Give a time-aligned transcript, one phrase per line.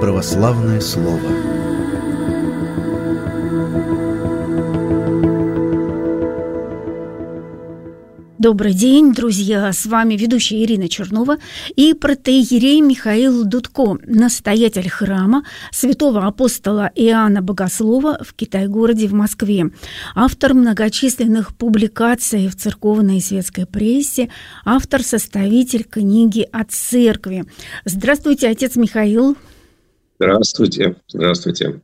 [0.00, 1.20] Православное слово
[8.38, 9.70] Добрый день, друзья!
[9.70, 11.36] С вами ведущая Ирина Чернова
[11.76, 19.70] и протеерей Михаил Дудко, настоятель храма святого апостола Иоанна Богослова в Китай-городе в Москве,
[20.14, 24.30] автор многочисленных публикаций в церковной и светской прессе,
[24.64, 27.44] автор-составитель книги о церкви.
[27.84, 29.36] Здравствуйте, отец Михаил!
[30.20, 31.80] Здравствуйте, здравствуйте.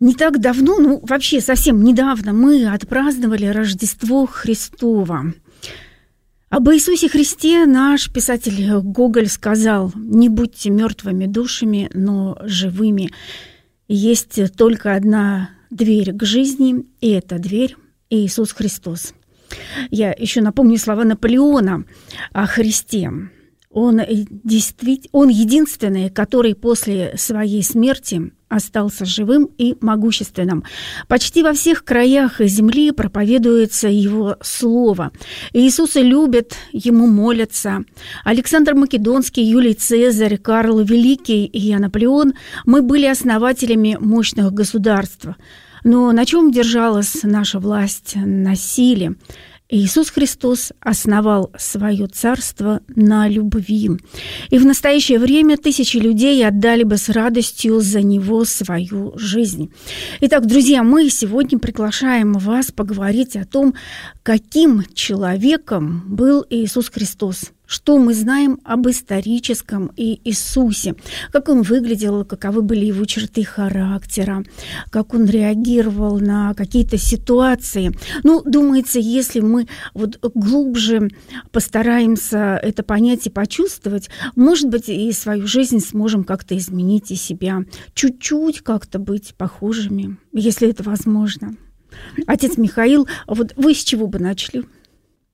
[0.00, 5.32] Не так давно, ну вообще совсем недавно мы отпраздновали Рождество Христово.
[6.50, 13.10] Об Иисусе Христе наш писатель Гоголь сказал, не будьте мертвыми душами, но живыми.
[13.88, 17.76] Есть только одна дверь к жизни, и эта дверь–
[18.10, 19.14] Иисус Христос.
[19.90, 21.84] Я еще напомню слова Наполеона
[22.32, 23.10] о Христе.
[23.72, 30.64] Он, действительно, он единственный, который после своей смерти остался живым и могущественным.
[31.08, 35.10] Почти во всех краях земли проповедуется его слово.
[35.54, 37.84] Иисуса любят, ему молятся.
[38.24, 42.34] Александр Македонский, Юлий Цезарь, Карл Великий и Наполеон–
[42.66, 45.26] мы были основателями мощных государств.
[45.84, 48.12] Но на чем держалась наша власть?
[48.14, 49.16] На силе.
[49.72, 53.88] Иисус Христос основал свое царство на любви.
[54.50, 59.72] И в настоящее время тысячи людей отдали бы с радостью за него свою жизнь.
[60.20, 63.72] Итак, друзья, мы сегодня приглашаем вас поговорить о том,
[64.22, 70.94] каким человеком был Иисус Христос– что мы знаем об историческом Иисусе,
[71.32, 74.44] как он выглядел, каковы были его черты характера,
[74.90, 77.96] как он реагировал на какие-то ситуации.
[78.24, 81.08] Ну, думается, если мы вот глубже
[81.50, 87.64] постараемся это понять и почувствовать, может быть, и свою жизнь сможем как-то изменить и себя,
[87.94, 91.56] чуть-чуть как-то быть похожими, если это возможно.
[92.26, 94.64] Отец Михаил, вот вы с чего бы начали?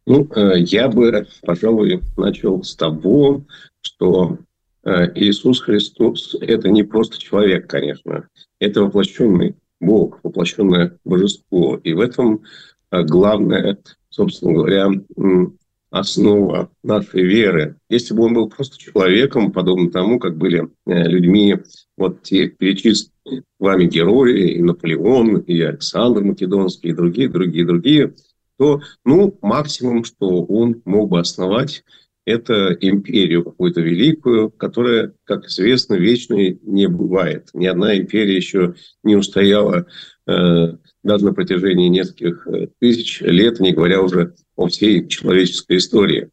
[0.09, 3.45] Ну, э, я бы, пожалуй, начал с того,
[3.83, 4.39] что
[4.83, 8.27] э, Иисус Христос– это не просто человек, конечно.
[8.59, 11.79] Это воплощенный Бог, воплощенное божество.
[11.85, 12.43] И в этом
[12.91, 13.77] э, главная,
[14.09, 14.89] собственно говоря,
[15.91, 17.77] основа нашей веры.
[17.91, 21.57] Если бы он был просто человеком, подобно тому, как были людьми,
[21.99, 28.15] вот те перечисленные вами герои, и Наполеон, и Александр Македонский, и другие, другие, другие–
[28.59, 31.85] то, ну, максимум, что он мог бы основать,
[32.27, 37.49] это империю какую-то великую, которая, как известно, вечной не бывает.
[37.55, 39.87] Ни одна империя еще не устояла
[40.27, 46.29] э, даже на протяжении нескольких э, тысяч лет, не говоря уже о всей человеческой истории.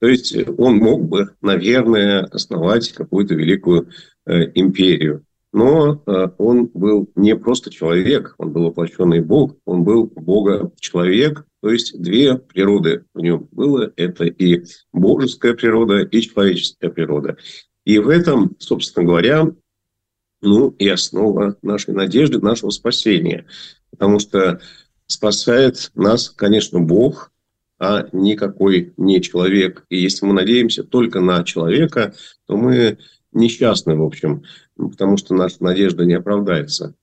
[0.00, 3.90] То есть он мог бы, наверное, основать какую-то великую
[4.26, 5.24] э, империю.
[5.56, 11.70] Но э, он был не просто человек, он был воплощенный Бог, он был Бога-человек, то
[11.70, 13.90] есть две природы в нем было.
[13.96, 17.38] Это и божеская природа, и человеческая природа.
[17.86, 19.46] И в этом, собственно говоря,
[20.42, 23.46] ну и основа нашей надежды, нашего спасения.
[23.88, 24.60] Потому что
[25.06, 27.32] спасает нас, конечно, Бог,
[27.78, 29.86] а никакой не человек.
[29.88, 32.14] И если мы надеемся только на человека,
[32.46, 32.98] то мы
[33.36, 34.42] несчастны, в общем,
[34.76, 36.94] потому что наша надежда не оправдается.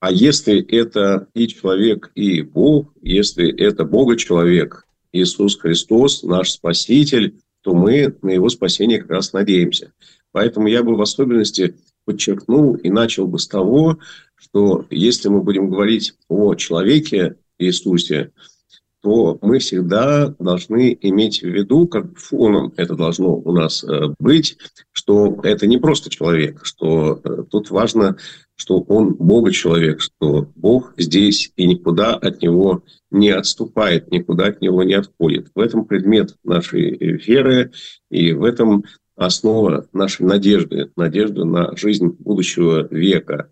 [0.00, 7.74] А если это и человек, и Бог, если это Бога-человек, Иисус Христос, наш Спаситель, то
[7.74, 9.92] мы на Его спасение как раз надеемся.
[10.32, 13.98] Поэтому я бы в особенности подчеркнул и начал бы с того,
[14.34, 18.32] что если мы будем говорить о человеке Иисусе,
[19.04, 24.56] то мы всегда должны иметь в виду, как фоном это должно у нас э, быть,
[24.92, 28.16] что это не просто человек, что э, тут важно,
[28.56, 34.82] что он Бога-человек, что Бог здесь и никуда от него не отступает, никуда от него
[34.84, 35.48] не отходит.
[35.54, 37.72] В этом предмет нашей веры
[38.10, 38.84] и в этом
[39.16, 43.50] основа нашей надежды, надежды на жизнь будущего века.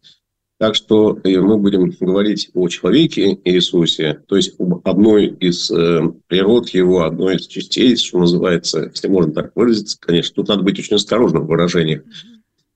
[0.58, 6.02] Так что э, мы будем говорить о человеке Иисусе, то есть об одной из э,
[6.28, 10.78] природ его, одной из частей, что называется, если можно так выразиться, конечно, тут надо быть
[10.78, 12.02] очень осторожным в выражениях.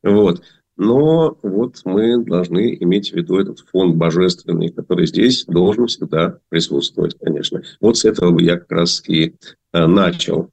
[0.02, 0.42] Вот.
[0.76, 7.16] Но вот мы должны иметь в виду этот фон божественный, который здесь должен всегда присутствовать,
[7.18, 7.62] конечно.
[7.80, 9.34] Вот с этого я как раз и
[9.72, 10.50] э, начал.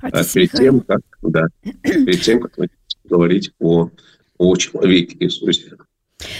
[0.00, 1.46] А перед тем, как, да,
[1.82, 2.52] перед тем, как
[3.04, 3.90] говорить о,
[4.38, 5.76] о человеке Иисусе.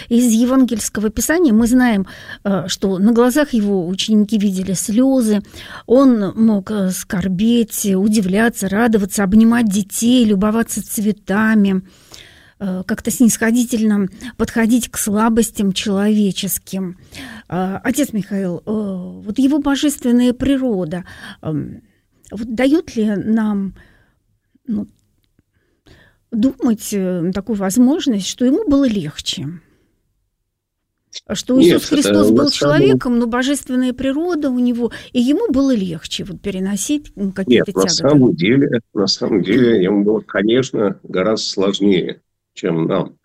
[0.08, 2.06] Из евангельского писания мы знаем,
[2.44, 5.42] э, что на глазах его ученики видели слезы,
[5.86, 11.82] он мог э, скорбеть, удивляться, радоваться, обнимать детей, любоваться цветами.
[12.58, 16.96] э, как-то снисходительно подходить к слабостям человеческим.
[17.48, 21.04] Отец Михаил, вот его божественная природа,
[21.42, 21.82] эм,
[22.30, 23.74] вот дает ли нам
[24.66, 24.88] ну,
[26.30, 26.94] думать
[27.34, 29.60] такую возможность, что ему было легче?
[31.32, 36.24] Что Иисус Нет, Христос был человеком, но божественная природа у него, и ему было легче
[36.24, 37.82] вот переносить какие-то тяготы.
[37.82, 42.22] на самом деле, на самом деле ему было, конечно, гораздо сложнее,
[42.54, 43.16] чем нам.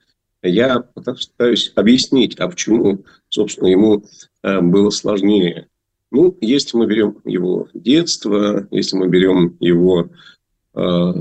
[0.44, 4.04] Я пытаюсь объяснить, а почему, собственно, ему
[4.42, 5.68] э, было сложнее.
[6.10, 10.10] Ну, если мы берем его детство, если мы берем его
[10.74, 11.14] э,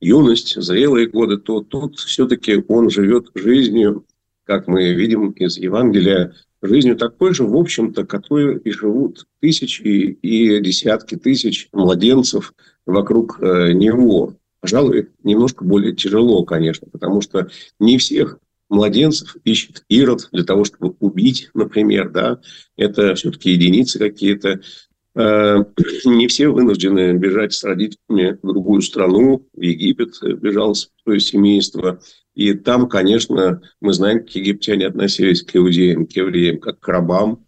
[0.00, 4.04] юность, зрелые годы, то тут все-таки он живет жизнью
[4.44, 10.60] как мы видим из Евангелия, жизнью такой же, в общем-то, которой и живут тысячи и
[10.60, 12.54] десятки тысяч младенцев
[12.86, 14.34] вокруг э, него.
[14.60, 17.48] Пожалуй, немножко более тяжело, конечно, потому что
[17.78, 18.38] не всех
[18.70, 22.40] младенцев ищет Ирод для того, чтобы убить, например, да,
[22.76, 24.60] это все-таки единицы какие-то.
[25.14, 25.64] Э,
[26.06, 32.00] не все вынуждены бежать с родителями в другую страну, в Египет бежал свое семейство.
[32.34, 37.44] И там, конечно, мы знаем, как египтяне относились к иудеям, к евреям, как к рабам.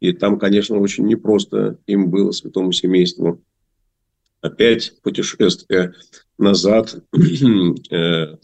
[0.00, 3.42] И там, конечно, очень непросто им было, святому семейству.
[4.42, 5.94] Опять путешествие
[6.38, 7.02] назад
[7.90, 8.36] э,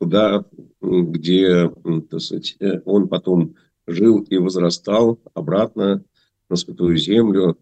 [0.00, 0.44] туда,
[0.80, 1.70] где
[2.10, 3.54] так сказать, э, он потом
[3.86, 6.04] жил и возрастал обратно
[6.48, 7.58] на Святую Землю.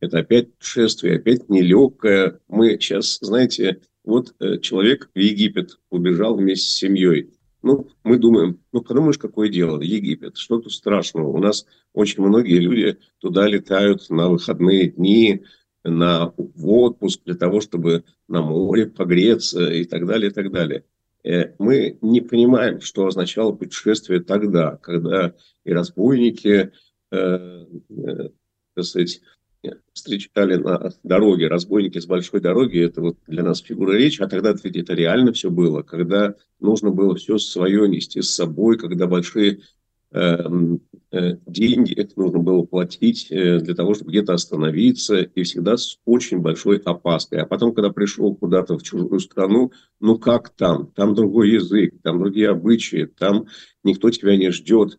[0.00, 2.40] Это опять путешествие, опять нелегкое.
[2.48, 7.30] Мы сейчас, знаете, вот э, человек в Египет убежал вместе с семьей.
[7.62, 11.28] Ну, мы думаем, ну, подумаешь, какое дело, Египет, что тут страшного?
[11.28, 15.42] У нас очень многие люди туда летают на выходные дни,
[15.84, 20.84] на, в отпуск для того, чтобы на море погреться и так далее, и так далее.
[21.24, 25.34] Э, мы не понимаем, что означало путешествие тогда, когда
[25.64, 26.72] и разбойники,
[27.10, 28.28] э, э,
[28.74, 29.20] так сказать,
[29.92, 34.54] встречали на дороге, разбойники с большой дороги, это вот для нас фигура речи, а тогда
[34.62, 39.60] ведь это реально все было, когда нужно было все свое нести с собой, когда большие
[40.12, 40.38] э,
[41.12, 46.38] э, деньги нужно было платить э, для того, чтобы где-то остановиться, и всегда с очень
[46.38, 47.40] большой опаской.
[47.40, 50.90] А потом, когда пришел куда-то в чужую страну, ну как там?
[50.94, 53.46] Там другой язык, там другие обычаи, там
[53.84, 54.98] никто тебя не ждет.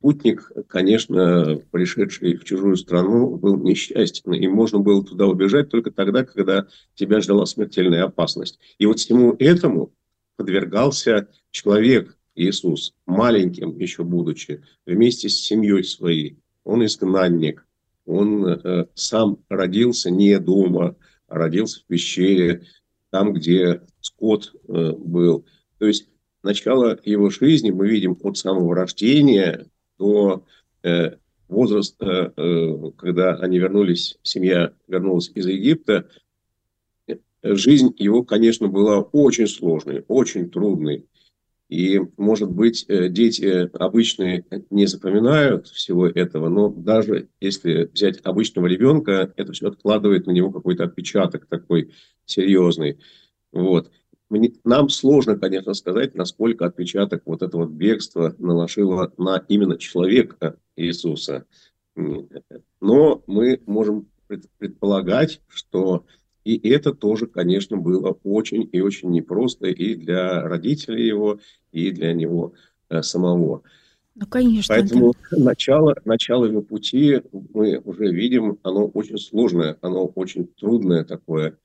[0.00, 6.24] Путник, конечно, пришедший в чужую страну, был несчастен, и можно было туда убежать только тогда,
[6.24, 8.58] когда тебя ждала смертельная опасность.
[8.78, 9.92] И вот всему этому
[10.36, 16.38] подвергался человек, Иисус, маленьким еще будучи, вместе с семьей своей.
[16.64, 17.66] Он изгнанник,
[18.06, 20.96] он э, сам родился не дома,
[21.28, 22.62] а родился в пещере,
[23.10, 25.44] там, где скот э, был.
[25.78, 26.08] То есть
[26.42, 29.66] начало его жизни мы видим от самого рождения
[30.00, 30.44] до
[30.82, 31.16] э,
[31.48, 36.08] возраста, э, когда они вернулись, семья вернулась из Египта,
[37.42, 41.06] жизнь его, конечно, была очень сложной, очень трудной.
[41.68, 48.66] И, может быть, э, дети обычные не запоминают всего этого, но даже если взять обычного
[48.66, 51.92] ребенка, это все откладывает на него какой-то отпечаток такой
[52.26, 52.98] серьезный.
[53.52, 53.90] Вот
[54.64, 61.46] нам сложно, конечно, сказать, насколько отпечаток вот этого бегства наложило на именно человека Иисуса.
[62.80, 64.06] Но мы можем
[64.58, 66.04] предполагать, что
[66.44, 71.38] и это тоже, конечно, было очень и очень непросто и для родителей его,
[71.72, 72.54] и для него
[72.88, 73.62] э, самого.
[74.14, 74.74] Ну, конечно.
[74.74, 75.36] Поэтому да.
[75.38, 81.58] начало, начало его пути мы уже видим, оно очень сложное, оно очень трудное такое.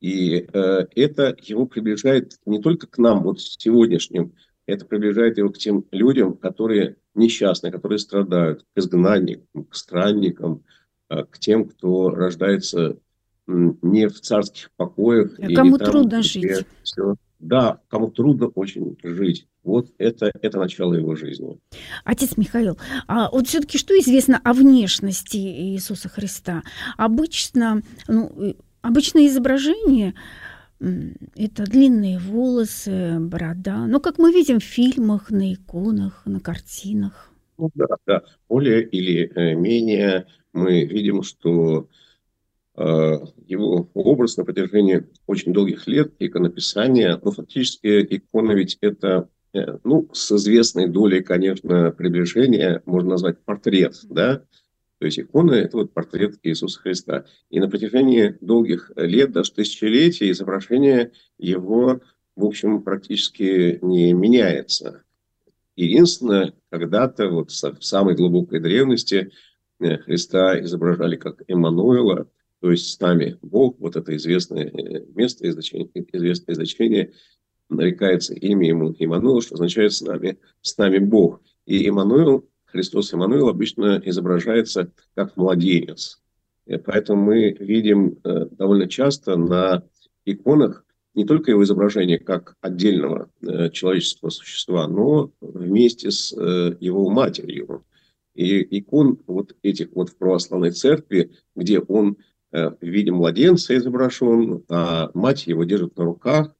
[0.00, 4.32] И э, это его приближает не только к нам, вот сегодняшним,
[4.66, 10.64] это приближает его к тем людям, которые несчастны, которые страдают, к изгнанникам, к странникам,
[11.08, 12.98] э, к тем, кто рождается
[13.46, 15.38] не в царских покоях.
[15.38, 16.66] А кому там, трудно жить.
[16.82, 17.14] Все.
[17.38, 19.46] Да, кому трудно очень жить.
[19.62, 21.58] Вот это, это начало его жизни.
[22.04, 26.62] Отец Михаил, а вот все-таки что известно о внешности Иисуса Христа?
[26.96, 30.14] Обычно ну, Обычное изображение–
[30.78, 33.84] это длинные волосы, борода.
[33.88, 37.32] Ну, как мы видим в фильмах, на иконах, на картинах.
[37.58, 38.22] Ну, да, да.
[38.48, 41.88] Более или э, менее мы видим, что
[42.76, 49.78] э, его образ на протяжении очень долгих лет иконописания, ну, фактически икона ведь это, э,
[49.82, 54.44] ну, с известной долей, конечно, приближения, можно назвать портрет, да,
[54.98, 57.26] то есть икона– это вот портрет Иисуса Христа.
[57.50, 62.00] И на протяжении долгих лет, даже тысячелетий, изображение его
[62.36, 65.02] в общем, практически не меняется.
[65.74, 69.32] Единственное, когда-то, вот в самой глубокой древности,
[69.80, 72.28] э, Христа изображали как Эммануила,
[72.60, 77.12] то есть с нами Бог, вот это известное э, место, известное значение,
[77.68, 81.40] нарекается имя ему Иммануил, что означает с нами, с нами Бог.
[81.64, 86.20] И Иммануил, Христос Иммануил обычно изображается как младенец.
[86.66, 89.82] И поэтому мы видим э, довольно часто на
[90.26, 97.08] иконах не только его изображение как отдельного э, человеческого существа, но вместе с э, его
[97.08, 97.86] матерью.
[98.34, 102.18] И икон вот этих вот в православной церкви, где он
[102.52, 106.54] в виде младенца изображен, а мать его держит на руках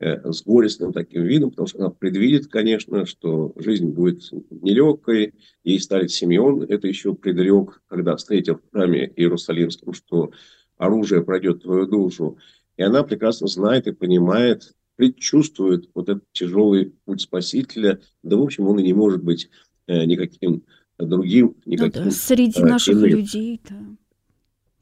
[0.00, 5.34] с горестным таким видом, потому что она предвидит, конечно, что жизнь будет нелегкой.
[5.64, 10.30] Ей старец Симеон это еще предрек, когда встретил в храме Иерусалимском, что
[10.76, 12.38] оружие пройдет твою душу.
[12.76, 18.00] И она прекрасно знает и понимает, предчувствует вот этот тяжелый путь Спасителя.
[18.22, 19.50] Да, в общем, он и не может быть
[19.86, 20.64] э, никаким
[20.98, 21.56] другим.
[21.66, 23.10] Никаким, ну, да, среди э, наших иным.
[23.10, 23.76] людей, да.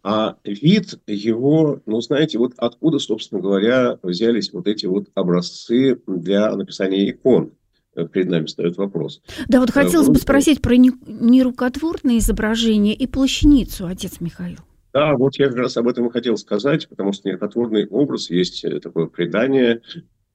[0.09, 6.55] А вид его, ну, знаете, вот откуда, собственно говоря, взялись вот эти вот образцы для
[6.55, 7.51] написания икон?
[7.97, 9.21] Э, перед нами встает вопрос.
[9.49, 14.59] Да, вот хотелось бы спросить про нерукотворное изображение и плащаницу, отец Михаил.
[14.95, 18.65] Да, вот я как раз об этом и хотел сказать, потому что нерукотворный образ есть
[18.65, 19.83] э, такое предание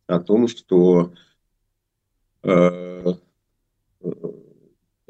[0.06, 1.14] о том, что
[2.44, 3.14] э,
[4.02, 4.12] э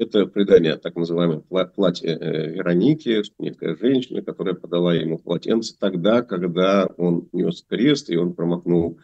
[0.02, 1.42] это предание так называемое
[1.74, 8.16] платье э, Вероники, некая женщина, которая подала ему полотенце тогда, когда он нес крест, и
[8.16, 8.98] он промокнул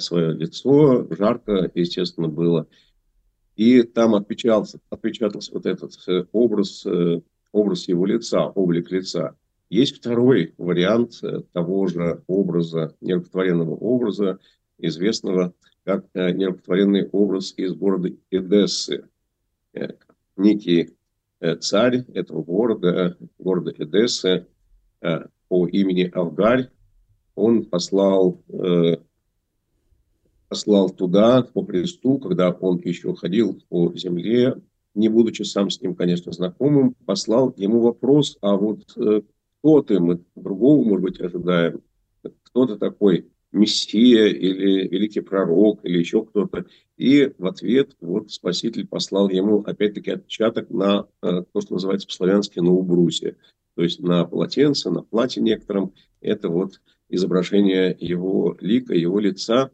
[0.00, 2.66] свое лицо, жарко, естественно, было.
[3.56, 5.94] И там отпечатался, отпечатался вот этот
[6.32, 6.86] образ,
[7.52, 9.34] образ его лица, облик лица.
[9.70, 14.38] Есть второй вариант э, того же образа, нерукотворенного образа,
[14.78, 15.52] известного
[15.84, 19.04] как э, нерукотворенный образ из города Эдессы.
[20.38, 20.90] Э, некий
[21.60, 24.46] царь этого города, города Эдессы,
[25.00, 26.68] по имени Авгарь,
[27.36, 28.42] он послал,
[30.48, 34.56] послал туда, по Христу, когда он еще ходил по земле,
[34.94, 38.82] не будучи сам с ним, конечно, знакомым, послал ему вопрос, а вот
[39.60, 41.82] кто-то, мы другого, может быть, ожидаем,
[42.42, 46.66] кто-то такой мессия или великий пророк или еще кто-то.
[46.96, 52.58] И в ответ вот Спаситель послал ему опять-таки отпечаток на э, то, что называется по-славянски
[52.58, 53.36] на убрусе.
[53.74, 55.94] То есть на полотенце, на платье некотором.
[56.20, 59.70] Это вот изображение его лика, его лица.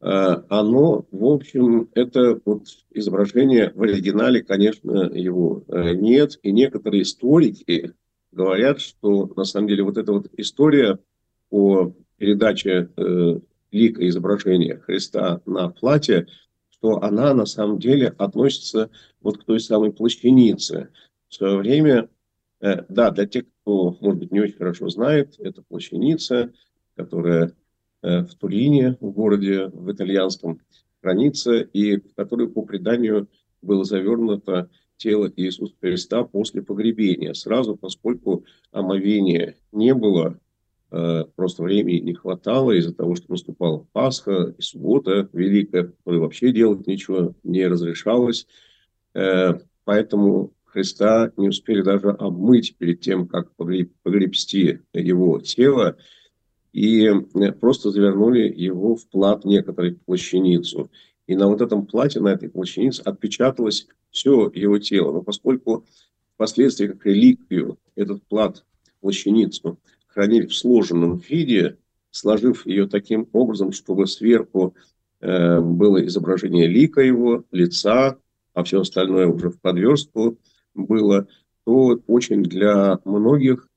[0.00, 6.38] Э, оно, в общем, это вот изображение в оригинале, конечно, его э, нет.
[6.42, 7.92] И некоторые историки
[8.32, 10.98] говорят, что на самом деле вот эта вот история
[11.50, 13.40] о передаче э,
[13.72, 16.26] лика изображения Христа на платье,
[16.68, 18.90] что она на самом деле относится
[19.22, 20.90] вот к той самой плащанице.
[21.28, 22.10] В свое время,
[22.60, 26.52] э, да, для тех, кто, может быть, не очень хорошо знает, это плащаница,
[26.94, 27.54] которая
[28.02, 30.60] э, в Турине, в городе, в итальянском,
[31.00, 33.28] хранится, и в которую по преданию
[33.62, 37.32] было завернуто тело Иисуса Христа после погребения.
[37.32, 40.38] Сразу, поскольку омовения не было,
[40.90, 46.86] просто времени не хватало из-за того, что наступала Пасха и суббота великая, которой вообще делать
[46.86, 48.46] ничего не разрешалось.
[49.14, 55.96] Э, поэтому Христа не успели даже обмыть перед тем, как погребсти его тело,
[56.72, 60.90] и э, просто завернули его в плат некоторой плащаницу.
[61.26, 65.12] И на вот этом платье, на этой плащанице отпечаталось все его тело.
[65.12, 65.84] Но поскольку
[66.34, 68.64] впоследствии как реликвию этот плат,
[69.00, 69.78] плащаницу,
[70.12, 71.78] хранили в сложенном виде,
[72.10, 74.74] сложив ее таким образом, чтобы сверху
[75.20, 78.18] э, было изображение лика его, лица,
[78.54, 80.38] а все остальное уже в подверстку
[80.74, 81.28] было,
[81.64, 83.68] то очень для многих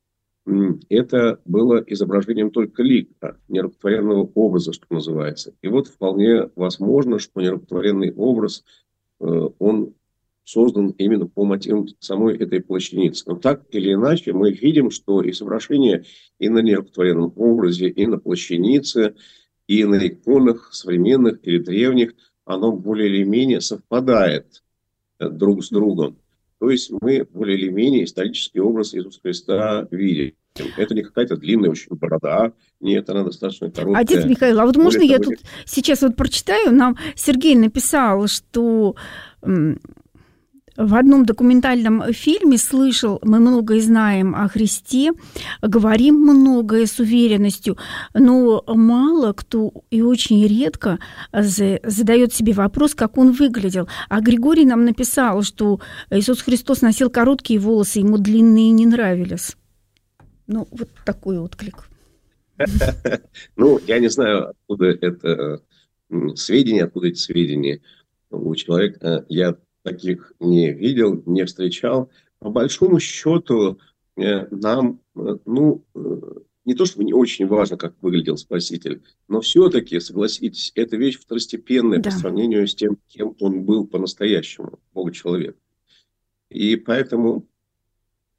[0.90, 5.54] это было изображением только лика, нерукотворенного образа, что называется.
[5.62, 8.64] И вот вполне возможно, что нерукотворенный образ,
[9.22, 9.26] э,
[9.60, 9.94] он
[10.44, 13.24] создан именно по мотивам самой этой плащаницы.
[13.28, 16.06] Но так или иначе мы видим, что изображение
[16.40, 19.16] и на нерукотворенном образе, и на плащанице,
[19.68, 22.14] и на иконах современных или древних,
[22.46, 24.64] оно более или менее совпадает
[25.20, 26.18] э, друг с другом.
[26.60, 30.34] То есть мы более или менее исторический образ Иисуса Христа видим.
[30.78, 34.04] Это не какая-то длинная очень борода, нет, она достаточно короткая.
[34.04, 35.36] Отец Михаил, а вот можно я тут
[35.66, 36.72] сейчас вот прочитаю?
[36.72, 38.96] Нам Сергей написал, что
[40.76, 45.12] в одном документальном фильме слышал, мы многое знаем о Христе,
[45.62, 47.78] говорим многое с уверенностью,
[48.14, 51.00] но мало кто и очень редко
[51.32, 53.88] задает себе вопрос, как он выглядел.
[54.10, 59.56] А Григорий нам написал, что Иисус Христос носил короткие волосы, ему длинные не нравились.
[60.48, 61.90] Ну, вот такой отклик.
[63.56, 65.62] Ну, я не знаю, откуда это
[66.36, 67.82] сведения, откуда эти сведения
[68.30, 69.26] у человека.
[69.30, 72.10] Я таких не видел, не встречал.
[72.40, 73.80] По большому счету
[74.18, 76.20] э, нам, э, ну, э,
[76.66, 82.00] не то чтобы не очень важно, как выглядел Спаситель, но все-таки, согласитесь, это вещь второстепенная
[82.00, 82.10] да.
[82.10, 85.58] по сравнению с тем, кем он был по-настоящему, Бога-человек.
[86.50, 87.48] И поэтому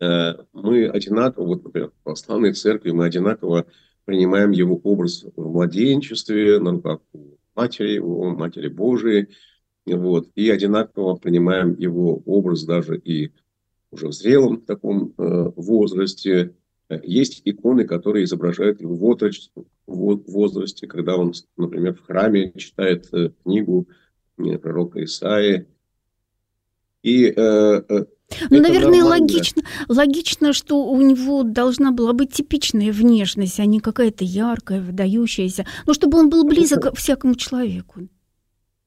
[0.01, 3.67] э, мы одинаково, вот, например, в православной церкви мы одинаково
[4.05, 9.29] принимаем его образ в младенчестве, на руках у матери его, матери Божией,
[9.87, 13.33] вот, и одинаково принимаем его образ даже и
[13.91, 16.55] уже в зрелом таком э, возрасте.
[17.03, 18.97] Есть иконы, которые изображают его
[19.87, 23.89] в возрасте, когда он, например, в храме читает э, книгу
[24.39, 25.67] э, пророка Исаи.
[27.03, 28.05] И э, э
[28.51, 29.27] ну, наверное, нормально.
[29.27, 35.67] логично, логично, что у него должна была быть типичная внешность, а не какая-то яркая, выдающаяся.
[35.87, 38.09] Ну, чтобы он был близок к всякому человеку.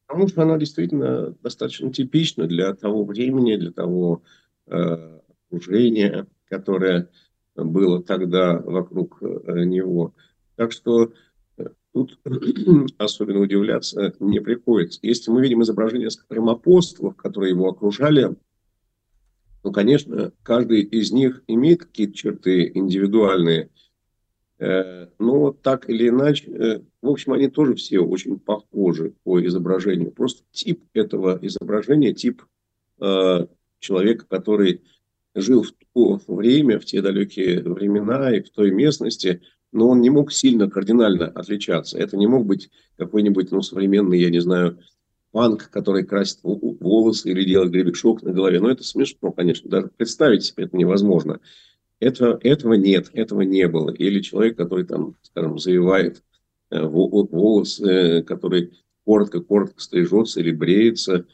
[0.07, 4.23] Потому что она действительно достаточно типична для того времени, для того
[4.67, 7.09] э, окружения, которое
[7.55, 10.13] было тогда вокруг э, него.
[10.55, 11.11] Так что
[11.57, 12.19] э, тут
[12.97, 14.99] особенно удивляться не приходится.
[15.01, 18.35] Если мы видим изображение, скажем, апостолов, которые его окружали,
[19.63, 23.69] ну, конечно, каждый из них имеет какие-то черты индивидуальные,
[24.59, 30.11] но так или иначе, э, в общем, они тоже все очень похожи по изображению.
[30.11, 32.43] Просто тип этого изображения, тип
[32.99, 33.47] э,
[33.79, 34.81] человека, который
[35.35, 40.09] жил в то время, в те далекие времена и в той местности, но он не
[40.09, 41.99] мог сильно кардинально отличаться.
[41.99, 44.79] Это не мог быть какой-нибудь ну, современный, я не знаю,
[45.31, 48.59] панк, который красит волосы или делает гребешок на голове.
[48.59, 49.69] Но это смешно, конечно.
[49.69, 51.39] Даже представить себе это невозможно.
[51.99, 53.91] Этого, этого нет, этого не было.
[53.91, 56.23] Или человек, который там, скажем, завивает
[56.69, 58.73] э, волосы, который
[59.05, 61.25] коротко-коротко стрижется или бреется.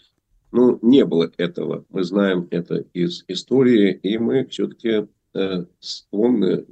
[0.52, 1.86] Ну, не было этого.
[1.90, 6.66] Мы знаем это из истории, и мы все-таки э, склонны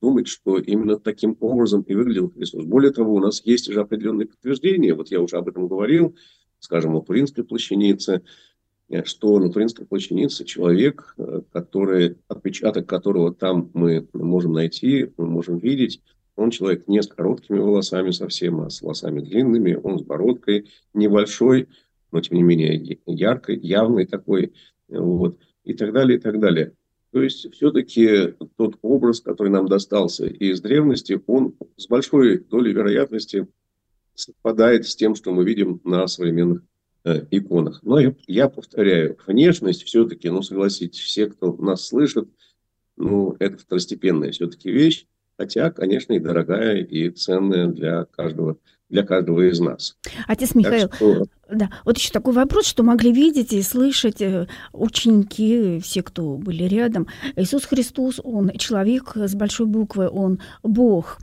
[0.00, 2.64] думать, что именно таким образом и выглядел Христос.
[2.64, 4.94] Более того, у нас есть уже определенные подтверждения.
[4.94, 6.16] Вот я уже об этом говорил,
[6.58, 8.22] скажем, о Туринской плащанице, Э,
[9.04, 15.58] что на Туринской плащанице человек, э, который, отпечаток которого там мы можем найти, мы можем
[15.58, 16.00] видеть,
[16.36, 21.68] он человек не с короткими волосами совсем, а с волосами длинными, он с бородкой небольшой,
[22.12, 24.52] но тем не менее яркой, явный такой,
[24.88, 26.72] вот, и так далее, и так далее.
[27.10, 33.48] То есть все-таки тот образ, который нам достался из древности, он с большой долей вероятности
[34.14, 36.75] совпадает с тем, что мы видим на современных Э,
[37.30, 37.80] иконах.
[37.82, 42.28] Но я, я повторяю, внешность все-таки, ну согласитесь, все, кто нас слышит,
[42.96, 49.48] ну это второстепенная все-таки вещь, хотя, конечно, и дорогая, и ценная для каждого для каждого
[49.50, 49.96] из нас.
[50.28, 51.24] Отец Михаил, что...
[51.50, 56.64] да, вот еще такой вопрос, что могли видеть и слышать э, ученики, все, кто были
[56.64, 57.08] рядом.
[57.34, 61.18] Иисус Христос, Он человек с большой буквы, Он Бог.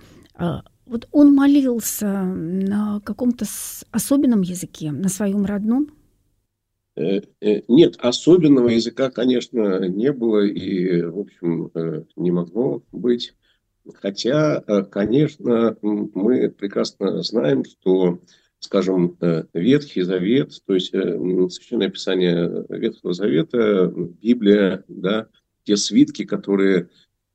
[0.94, 3.46] Вот он молился на каком-то
[3.90, 5.88] особенном языке, на своем родном?
[6.96, 13.34] Э, э, нет, особенного языка, конечно, не было и, в общем, э, не могло быть.
[13.96, 18.20] Хотя, конечно, мы прекрасно знаем, что,
[18.60, 19.18] скажем,
[19.56, 25.28] Ветхий Завет, то есть Священное Писание Ветхого Завета, Библия, да,
[25.64, 26.90] те свитки, которые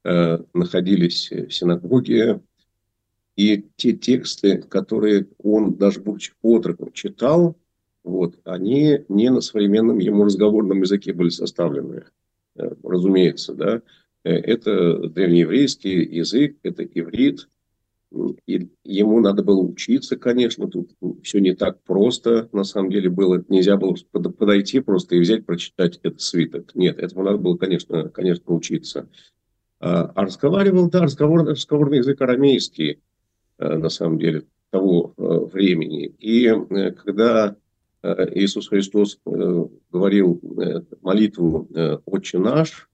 [0.04, 2.40] находились в синагоге,
[3.38, 7.56] и те тексты, которые он, даже будучи отроком, читал,
[8.02, 12.06] вот, они не на современном ему разговорном языке были составлены,
[12.56, 13.82] э, разумеется, да.
[14.24, 17.48] Э, это древнееврейский язык, это иврит,
[18.46, 20.90] и ему надо было учиться, конечно, тут
[21.22, 26.00] все не так просто, на самом деле было, нельзя было подойти просто и взять, прочитать
[26.02, 26.74] этот свиток.
[26.74, 29.08] Нет, этому надо было, конечно, конечно, учиться.
[29.78, 33.00] А, а разговаривал, да, разговор, разговорный язык арамейский,
[33.58, 36.06] на самом деле, того э, времени.
[36.18, 37.56] И э, когда
[38.00, 40.40] Иисус Христос говорил
[41.02, 41.68] молитву
[42.06, 42.88] «Отче наш»,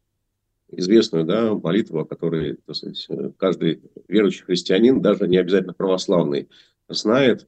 [0.71, 6.49] известную да, молитву, о которой сказать, каждый верующий христианин, даже не обязательно православный,
[6.89, 7.47] знает,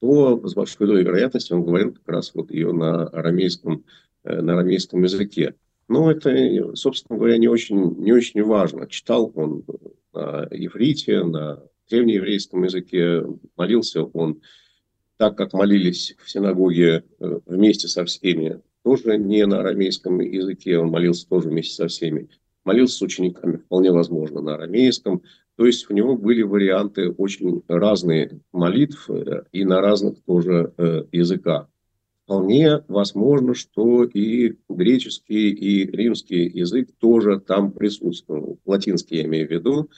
[0.00, 3.84] то с большой долей он говорил как раз вот ее на арамейском
[4.22, 5.56] на арамейском языке.
[5.88, 8.86] Но это, собственно говоря, не очень, не очень важно.
[8.86, 9.64] Читал он
[10.12, 13.24] на иврите, на древнееврейском языке,
[13.56, 14.40] молился он
[15.16, 20.88] так, как молились в синагоге э, вместе со всеми, тоже не на арамейском языке, он
[20.88, 22.28] молился тоже вместе со всеми.
[22.64, 25.22] Молился с учениками, вполне возможно, на арамейском.
[25.56, 31.04] То есть у него были варианты очень разные молитв э, и на разных тоже э,
[31.12, 31.68] языках
[32.24, 38.58] вполне возможно, что и греческий, и римский язык тоже там присутствовал.
[38.64, 39.90] Латинский я имею в виду.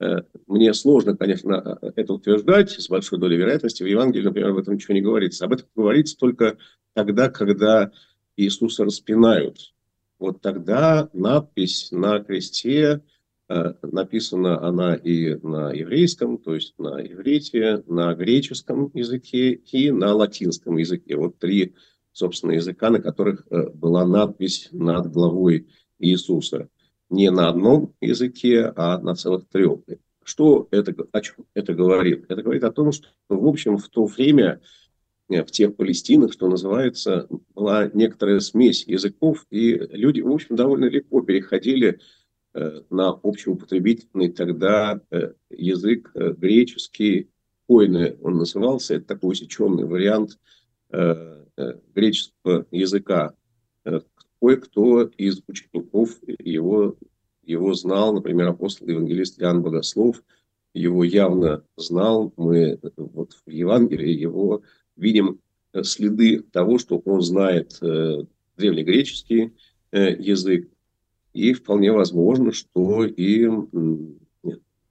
[0.00, 3.82] Э, мне сложно, конечно, это утверждать с большой долей вероятности.
[3.82, 5.44] В Евангелии, например, об этом ничего не говорится.
[5.44, 6.58] Об этом говорится только
[6.94, 7.90] тогда, когда
[8.36, 9.74] Иисуса распинают.
[10.18, 13.02] Вот тогда надпись на кресте
[13.46, 20.14] Э, написана она и на еврейском, то есть на иврите, на греческом языке и на
[20.14, 21.16] латинском языке.
[21.16, 21.74] Вот три,
[22.12, 26.70] собственно, языка, на которых э, была надпись над главой Иисуса.
[27.14, 29.80] Не на одном языке, а на целых трех.
[30.24, 32.24] Что это, о чем это говорит?
[32.28, 34.60] Это говорит о том, что, в общем, в то время
[35.28, 40.86] э, в тех Палестинах, что называется, была некоторая смесь языков, и люди, в общем, довольно
[40.86, 42.00] легко переходили
[42.54, 47.28] Э, на общеупотребительный тогда э, язык греческий,
[47.66, 50.38] койны он назывался, это такой усеченный вариант
[51.94, 53.34] греческого языка.
[54.40, 56.96] Кое-кто из учеников его,
[57.42, 60.22] его знал, например, апостол евангелист Иоанн Богослов,
[60.74, 62.32] его явно знал.
[62.36, 64.62] Мы вот в Евангелии его
[64.96, 65.40] видим
[65.82, 67.78] следы того, что он знает
[68.56, 69.52] древнегреческий
[69.92, 70.68] язык,
[71.32, 73.48] и вполне возможно, что и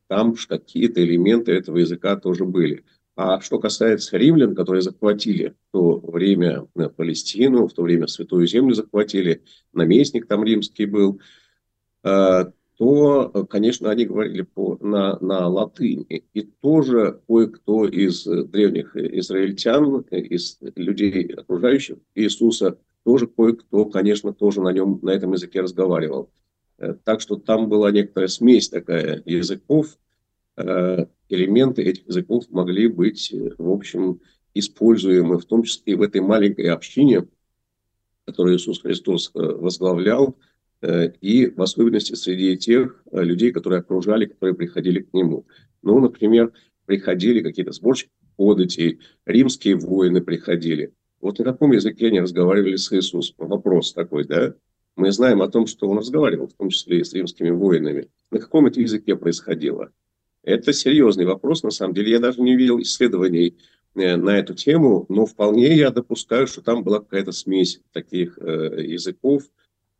[0.07, 2.83] там какие-то элементы этого языка тоже были.
[3.15, 8.47] А что касается римлян, которые захватили в то время э, Палестину, в то время Святую
[8.47, 11.19] Землю захватили, наместник там римский был,
[12.03, 12.45] э,
[12.77, 16.25] то, конечно, они говорили по, на, на латыни.
[16.33, 24.71] И тоже кое-кто из древних израильтян, из людей, окружающих Иисуса, тоже кое-кто, конечно, тоже на
[24.71, 26.31] нем, на этом языке разговаривал.
[26.79, 29.99] Э, так что там была некоторая смесь такая языков.
[31.33, 34.19] Э, элементы этих языков могли быть, э, в общем,
[34.53, 37.27] используемы, в том числе и в этой маленькой общине,
[38.25, 40.37] которую Иисус Христос возглавлял,
[41.21, 45.45] и в особенности среди тех людей, которые окружали, которые приходили к Нему.
[45.81, 46.51] Ну, например,
[46.85, 50.93] приходили какие-то сборщики податей, римские воины приходили.
[51.19, 53.35] Вот на каком языке они разговаривали с Иисусом?
[53.39, 54.55] Вопрос такой, да?
[54.95, 58.09] Мы знаем о том, что он разговаривал, в том числе и с римскими воинами.
[58.29, 59.89] На каком это языке происходило?
[60.43, 62.11] Это серьезный вопрос, на самом деле.
[62.11, 63.57] Я даже не видел исследований
[63.95, 68.83] э, на эту тему, но вполне я допускаю, что там была какая-то смесь таких э,
[68.85, 69.43] языков.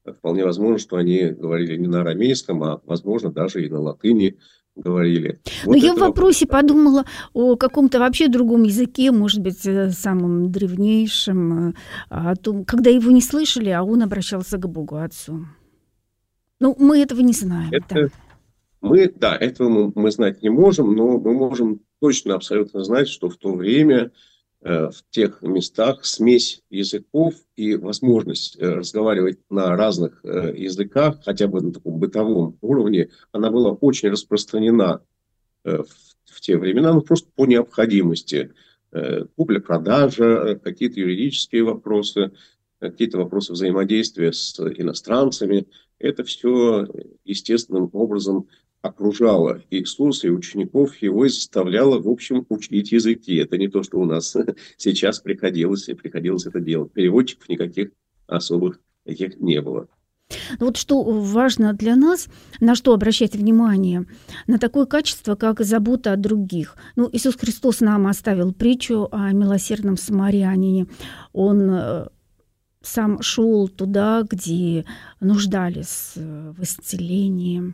[0.05, 4.37] Вполне возможно, что они говорили не на арамейском, а, возможно, даже и на латыни
[4.75, 5.39] говорили.
[5.65, 6.61] Но вот я в вопросе вопрос.
[6.61, 11.73] подумала о каком-то вообще другом языке, может быть, э, самом древнейшем, э,
[12.09, 15.45] о том, когда его не слышали, а он обращался к Богу Отцу.
[16.59, 17.69] Ну, мы этого не знаем.
[17.71, 18.07] Это, да.
[18.83, 23.29] Мы, да, этого мы, мы знать не можем, но мы можем точно абсолютно знать, что
[23.29, 24.11] в то время
[24.65, 31.47] Э, в тех местах смесь языков и возможность э, разговаривать на разных э, языках, хотя
[31.47, 35.01] бы на таком бытовом уровне, она была очень распространена
[35.65, 38.51] в те времена, ну, просто по необходимости.
[39.37, 42.33] Купля-продажа, какие-то юридические вопросы,
[42.79, 45.67] какие-то вопросы взаимодействия с иностранцами.
[45.99, 46.85] Это все
[47.23, 48.49] естественным образом
[48.83, 53.35] окружала Иисуса и учеников его и заставляла, в общем, учить языки.
[53.37, 54.35] Это не то, что у нас
[54.77, 56.91] сейчас приходилось, и приходилось это делать.
[56.91, 57.91] Переводчиков никаких
[58.27, 59.87] особых таких не было.
[60.59, 62.27] Ну вот что важно для нас,
[62.59, 64.05] на что обращать внимание,
[64.47, 66.75] на такое качество, как забота о других.
[66.97, 70.87] Ну, Иисус Христос нам оставил притчу о милосердном самарянине.
[71.31, 72.07] Он э,
[72.81, 74.85] сам шел туда, где
[75.21, 77.73] нуждались э, в исцелении,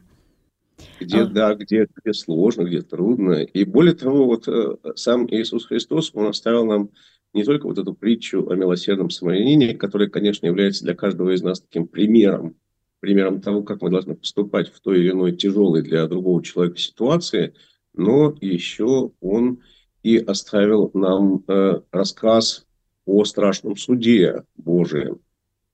[1.00, 1.26] где, а.
[1.26, 3.44] да, где, где сложно, где трудно.
[3.44, 6.90] И более того, вот э, сам Иисус Христос, Он оставил нам
[7.34, 11.62] не только вот эту притчу о милосердном самарянине, которая, конечно, является для каждого из нас
[11.62, 12.56] таким примером,
[13.00, 17.54] примером того, как мы должны поступать в той или иной тяжелой для другого человека ситуации,
[17.94, 19.60] но еще он
[20.04, 22.66] и оставил нам э, рассказ
[23.06, 25.20] о страшном суде Божием,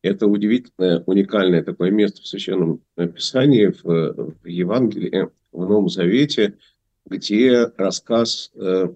[0.05, 6.57] это удивительное, уникальное такое место в Священном Писании, в, в Евангелии, в Новом Завете,
[7.05, 8.89] где рассказ э,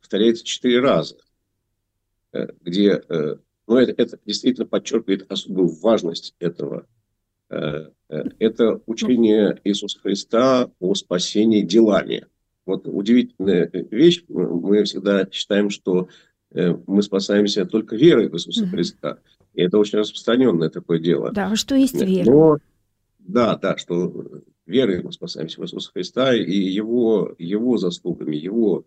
[0.00, 1.16] повторяется четыре раза,
[2.32, 6.86] э, где э, Но это, это действительно подчеркивает особую важность этого.
[7.50, 12.26] Э, э, это учение Иисуса Христа о спасении делами.
[12.64, 14.24] Вот удивительная вещь.
[14.28, 16.08] Мы всегда считаем, что
[16.52, 19.18] э, мы спасаемся только верой в Иисуса Христа.
[19.56, 21.32] И это очень распространенное такое дело.
[21.32, 22.30] Да, что есть вера?
[22.30, 22.58] Но,
[23.18, 28.84] да, да, что верой мы спасаемся в Иисуса Христа и его, его заслугами, его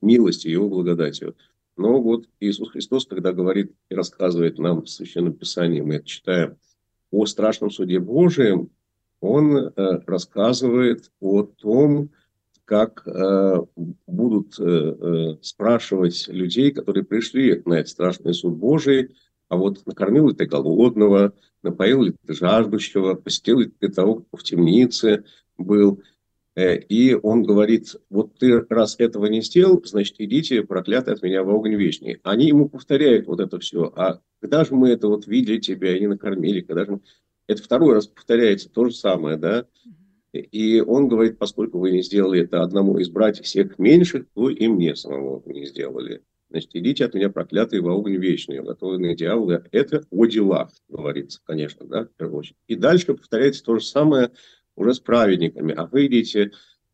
[0.00, 1.36] милостью, его благодатью.
[1.76, 6.56] Но вот Иисус Христос, когда говорит и рассказывает нам в Священном Писании, мы это читаем,
[7.10, 8.70] о страшном суде Божием,
[9.20, 9.72] он э,
[10.06, 12.10] рассказывает о том,
[12.64, 13.56] как э,
[14.06, 19.16] будут э, э, спрашивать людей, которые пришли на этот страшный суд Божий,
[19.50, 24.36] а вот накормил ли ты голодного, напоил ли ты жаждущего, посетил ли ты того, кто
[24.36, 25.24] в темнице
[25.58, 26.00] был.
[26.54, 31.42] Э, и он говорит, вот ты раз этого не сделал, значит, идите, проклятый от меня
[31.42, 32.20] в огонь вечный.
[32.22, 33.92] Они ему повторяют вот это все.
[33.96, 37.00] А когда же мы это вот видели тебя и не накормили, когда же мы...
[37.48, 39.66] Это второй раз повторяется то же самое, да?
[40.32, 44.68] И он говорит, поскольку вы не сделали это одному из братьев всех меньших, то и
[44.68, 46.22] мне самому не сделали.
[46.50, 49.64] Значит, идите от меня, проклятые, в огонь вечный, уготованные дьяволы.
[49.70, 52.58] Это о делах, говорится, конечно, да, в первую очередь.
[52.66, 54.30] И дальше повторяется то же самое–
[54.80, 56.52] уже с праведниками, а вы идите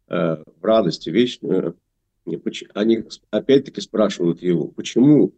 [0.09, 1.79] э, в радости вечную.
[2.75, 5.33] Они опять-таки спрашивают его, почему?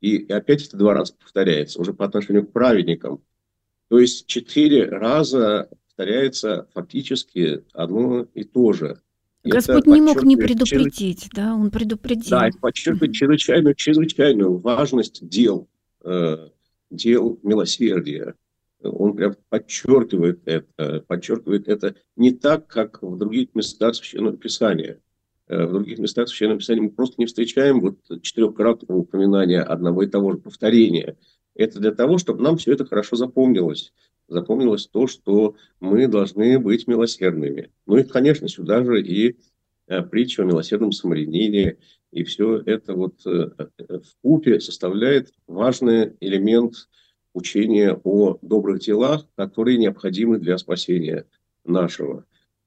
[0.00, 3.24] И, и опять это два раза повторяется, уже по отношению к праведникам.
[3.88, 9.00] То есть четыре раза повторяется фактически одно и то же.
[9.44, 12.30] Господь не мог не предупредить, да, он предупредил.
[12.30, 15.68] Да, это подчеркивает чрезвычайную, чрезвычайную важность дел,
[16.02, 16.48] э,
[16.90, 18.34] дел милосердия
[18.90, 25.00] он прям подчеркивает это, подчеркивает это не так, как в других местах Священного Писания.
[25.46, 30.06] Э, в других местах Священного Писания мы просто не встречаем вот четырехкратного упоминания одного и
[30.06, 31.16] того же повторения.
[31.54, 33.92] Это для того, чтобы нам все это хорошо запомнилось.
[34.28, 37.70] Запомнилось то, что мы должны быть милосердными.
[37.86, 39.36] Ну и, конечно, сюда же и
[39.86, 41.76] э, притча о милосердном самарянине,
[42.10, 46.88] и все это вот э, в купе составляет важный элемент
[47.34, 51.26] учение о добрых делах, которые необходимы для спасения
[51.64, 52.24] нашего.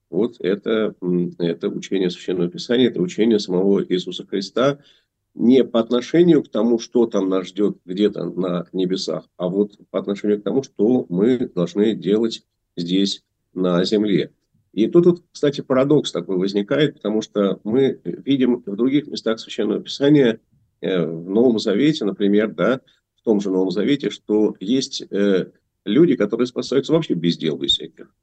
[0.09, 0.95] Вот это,
[1.39, 4.79] это учение Священного Писания, это учение самого Иисуса Христа
[5.37, 9.99] не по отношению к тому, что там нас ждет где-то на небесах, а вот по
[9.99, 12.43] отношению к тому, что мы должны делать
[12.75, 13.23] здесь
[13.53, 14.31] на земле.
[14.73, 19.81] И тут, вот, кстати, парадокс такой возникает, потому что мы видим в других местах Священного
[19.81, 20.39] Писания,
[20.81, 22.81] э, в Новом Завете, например, да,
[23.27, 25.51] том же Новом Завете, что есть э,
[25.83, 28.15] люди, которые спасаются вообще без дел, без всяких.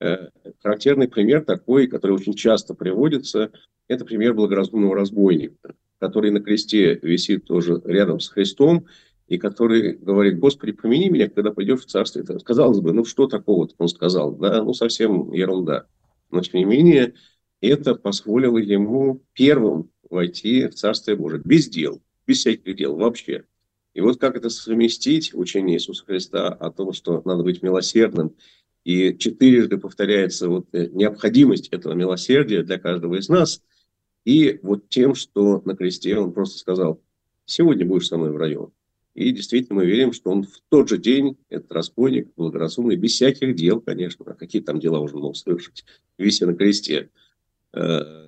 [0.00, 0.26] Э,
[0.60, 3.52] характерный пример такой, который очень часто приводится,
[3.86, 8.84] это пример благоразумного разбойника, который на кресте висит тоже рядом с Христом,
[9.26, 12.20] и который говорит, Господи, помяни меня, когда пойдешь в царство.
[12.20, 14.32] Это, казалось бы, ну что такого он сказал?
[14.32, 15.86] Да, ну совсем ерунда.
[16.30, 17.14] Но тем не менее,
[17.62, 21.40] это позволило ему первым войти в Царствие Божие.
[21.42, 23.44] Без дел, без всяких дел вообще.
[23.94, 28.34] И вот как это совместить, учение Иисуса Христа о том, что надо быть милосердным,
[28.84, 33.62] и четырежды повторяется вот э, необходимость этого милосердия для каждого из нас,
[34.24, 37.00] и вот тем, что на кресте он просто сказал,
[37.44, 38.72] сегодня будешь со мной в раю.
[39.14, 43.54] И действительно мы верим, что он в тот же день, этот разбойник, благоразумный, без всяких
[43.54, 45.84] дел, конечно, а какие там дела уже мог совершить,
[46.18, 47.10] вися на кресте,
[47.72, 48.24] э,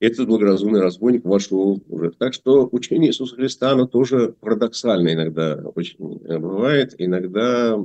[0.00, 2.10] этот благоразумный разбойник вошел уже.
[2.10, 6.94] Так что учение Иисуса Христа, оно тоже парадоксально иногда очень э, бывает.
[6.98, 7.76] Иногда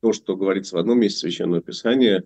[0.00, 2.24] то, что говорится в одном месте Священного Писания,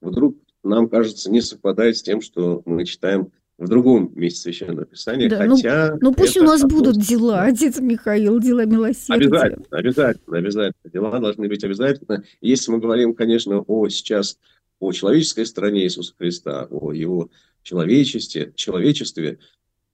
[0.00, 5.28] вдруг нам кажется не совпадает с тем, что мы читаем в другом месте Священного Писания,
[5.28, 5.90] да, ну, хотя...
[5.92, 9.26] Ну, ну пусть у нас будут дела, отец Михаил, дела милосердия.
[9.26, 10.90] Обязательно, обязательно, обязательно.
[10.92, 12.24] Дела должны быть обязательно.
[12.40, 14.38] Если мы говорим, конечно, о сейчас
[14.78, 17.30] о человеческой стороне Иисуса Христа, о его
[17.62, 19.38] человечестве, человечестве,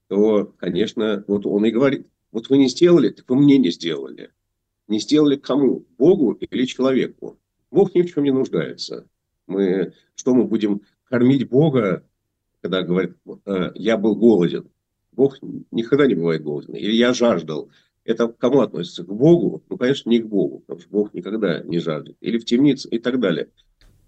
[0.09, 4.31] то, конечно, вот он и говорит, вот вы не сделали, так вы мне не сделали.
[4.87, 5.85] Не сделали кому?
[5.99, 7.41] Богу или человеку?
[7.73, 9.09] Бог ни в чем не нуждается.
[9.47, 12.05] Мы, что мы будем кормить Бога,
[12.61, 14.69] когда говорит, «Э, я был голоден.
[15.13, 15.39] Бог
[15.71, 16.75] никогда не бывает голоден.
[16.75, 17.71] Или я жаждал.
[18.05, 19.05] Это к кому относится?
[19.05, 19.63] К Богу?
[19.69, 22.17] Ну, конечно, не к Богу, потому что Бог никогда не жаждет.
[22.21, 23.49] Или в темнице и так далее.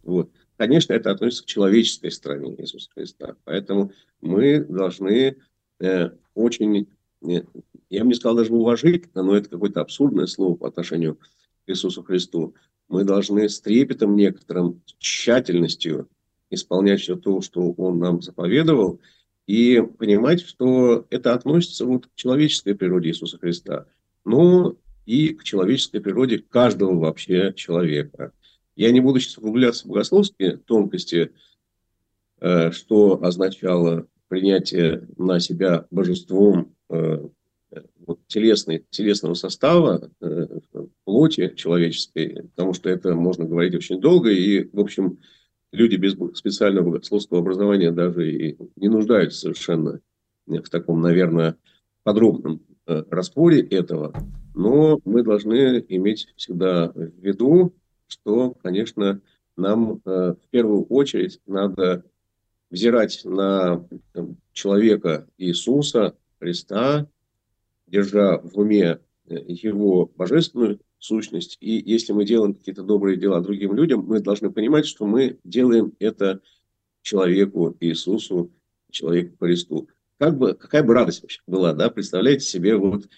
[0.03, 0.31] Вот.
[0.57, 3.37] Конечно, это относится к человеческой стороне Иисуса Христа.
[3.45, 5.37] Поэтому мы должны
[5.81, 6.89] э, очень,
[7.23, 7.43] э,
[7.91, 12.03] я бы не сказал даже уважительно, но это какое-то абсурдное слово по отношению к Иисусу
[12.03, 12.55] Христу.
[12.89, 16.09] Мы должны с трепетом некоторым, тщательностью
[16.51, 19.01] исполнять все то, что Он нам заповедовал,
[19.47, 23.87] и понимать, что это относится вот к человеческой природе Иисуса Христа.
[24.25, 28.33] но и к человеческой природе каждого вообще человека.
[28.77, 31.33] Я не буду сейчас углубляться в богословские тонкости,
[32.41, 37.27] э, что означало принятие на себя божеством э,
[38.09, 40.47] вот, телесной, телесного состава э,
[41.05, 45.19] плоти человеческой, потому что это можно говорить очень долго, и, в общем,
[45.73, 50.01] люди без специального богословского образования даже и не нуждаются совершенно
[50.47, 51.57] в таком, наверное,
[52.03, 54.15] подробном э, распоре этого.
[54.55, 57.75] Но мы должны иметь всегда в виду,
[58.07, 59.21] что, конечно,
[59.59, 62.05] нам э, в первую очередь надо
[62.71, 63.87] взирать на
[64.53, 67.07] человека Иисуса Христа,
[67.89, 71.57] держа в уме э, его божественную сущность.
[71.61, 75.93] И если мы делаем какие-то добрые дела другим людям, мы должны понимать, что мы делаем
[75.99, 76.41] это
[77.03, 78.51] человеку Иисусу,
[78.91, 79.89] человеку Христу.
[80.19, 83.09] Как бы, какая бы радость вообще была, да, представляете себе, вот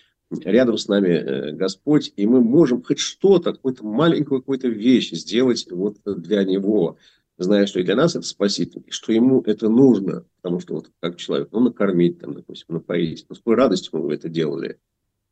[0.44, 5.66] рядом с нами э, Господь, и мы можем хоть что-то, какую-то маленькую какую-то вещь сделать
[5.70, 6.98] вот для Него,
[7.42, 10.90] зная, что и для нас это спаситель, и что Ему это нужно, потому что вот
[11.00, 14.78] как человек, ну, накормить, там, допустим, напоить, ну, с какой радостью мы это делали.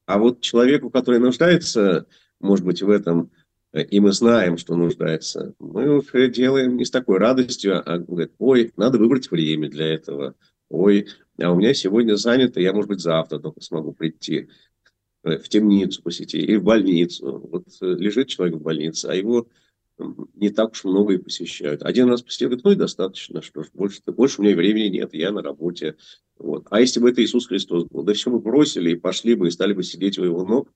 [0.07, 2.07] А вот человеку, который нуждается
[2.41, 3.31] может быть, в этом,
[3.73, 8.33] э, и мы знаем, что нуждается, мы уже делаем не с такой радостью, а говорит,
[8.39, 10.35] ой, надо выбрать время для этого,
[10.69, 11.09] ой,
[11.41, 14.49] а у меня сегодня занято, я, может быть, завтра только смогу прийти
[15.25, 17.49] э, в темницу посетить или в больницу.
[17.51, 19.49] Вот э, лежит человек в больнице, а его
[20.35, 21.83] не так уж много и посещают.
[21.83, 25.15] Один раз посетил, говорит, ну и достаточно, что ж, больше, больше у меня времени нет,
[25.15, 25.97] я на работе.
[26.39, 26.67] Вот.
[26.71, 29.51] А если бы это Иисус Христос был, да все бы бросили и пошли бы и
[29.51, 30.73] стали бы сидеть у его ног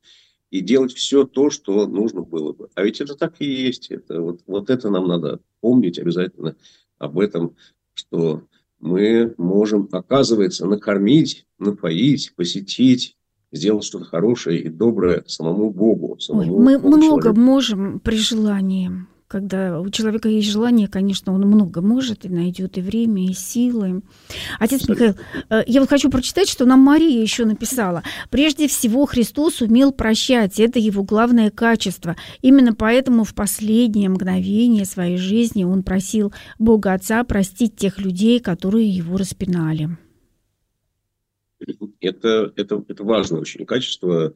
[0.51, 2.69] и делать все то, что нужно было бы.
[2.75, 3.91] А ведь это так и есть.
[3.91, 6.57] Это, вот, вот это нам надо помнить обязательно
[6.99, 7.57] об этом,
[7.95, 8.47] что
[8.79, 13.17] мы можем, оказывается, накормить, напоить, посетить,
[13.53, 16.19] сделать что-то хорошее и доброе самому Богу.
[16.19, 17.41] Самому Ой, мы Богу много человеку.
[17.41, 18.91] можем при желании.
[19.29, 24.03] Когда у человека есть желание, конечно, он много может и найдет и время, и силы.
[24.59, 25.15] Отец Михаил,
[25.49, 28.03] э, я вот хочу прочитать, что нам Мария еще написала.
[28.29, 32.15] Прежде всего Христос умел прощать, это его главное качество.
[32.43, 38.87] Именно поэтому в последнее мгновение своей жизни он просил Бога Отца простить тех людей, которые
[38.87, 39.97] его распинали.
[42.01, 44.35] Это, это, это важное очень качество,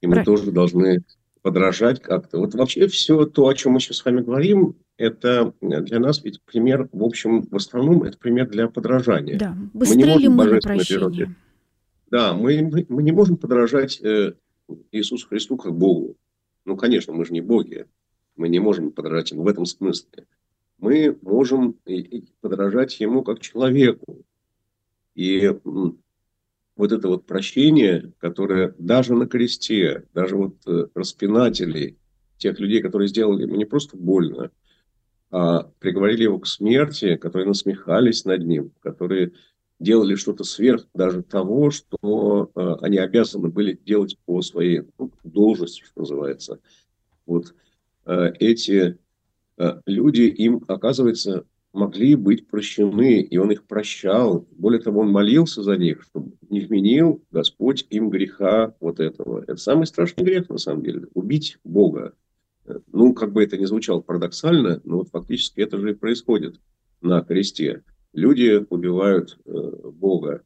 [0.00, 0.24] и мы Про...
[0.24, 1.04] тоже должны
[1.42, 2.38] подражать как-то.
[2.38, 6.42] Вот вообще все то, о чем мы сейчас с вами говорим, это для нас ведь
[6.42, 9.38] пример, в общем, в основном это пример для подражания.
[9.38, 11.34] Да, быстрее мы ли мы на прощение?
[12.10, 14.34] Да, мы, мы, мы не можем подражать э,
[14.92, 16.16] Иисусу Христу как Богу.
[16.64, 17.86] Ну, конечно, мы же не боги.
[18.36, 20.26] Мы не можем подражать ему в этом смысле.
[20.78, 21.76] Мы можем
[22.40, 24.24] подражать ему как человеку.
[25.18, 25.52] И
[26.76, 31.98] вот это вот прощение, которое даже на кресте, даже вот э, распинателей,
[32.36, 34.52] тех людей, которые сделали ему не просто больно,
[35.32, 39.32] а приговорили его к смерти, которые насмехались над ним, которые
[39.80, 45.82] делали что-то сверх даже того, что э, они обязаны были делать по своей ну, должности,
[45.82, 46.60] что называется.
[47.26, 47.56] Вот
[48.06, 48.96] э, эти
[49.56, 54.46] э, люди, им, оказывается, могли быть прощены, и он их прощал.
[54.52, 59.42] Более того, он молился за них, чтобы не вменил Господь им греха вот этого.
[59.42, 62.14] Это самый страшный грех, на самом деле, убить Бога.
[62.92, 66.60] Ну, как бы это ни звучало парадоксально, но вот фактически это же и происходит
[67.00, 67.82] на кресте.
[68.12, 69.50] Люди убивают э,
[69.92, 70.42] Бога,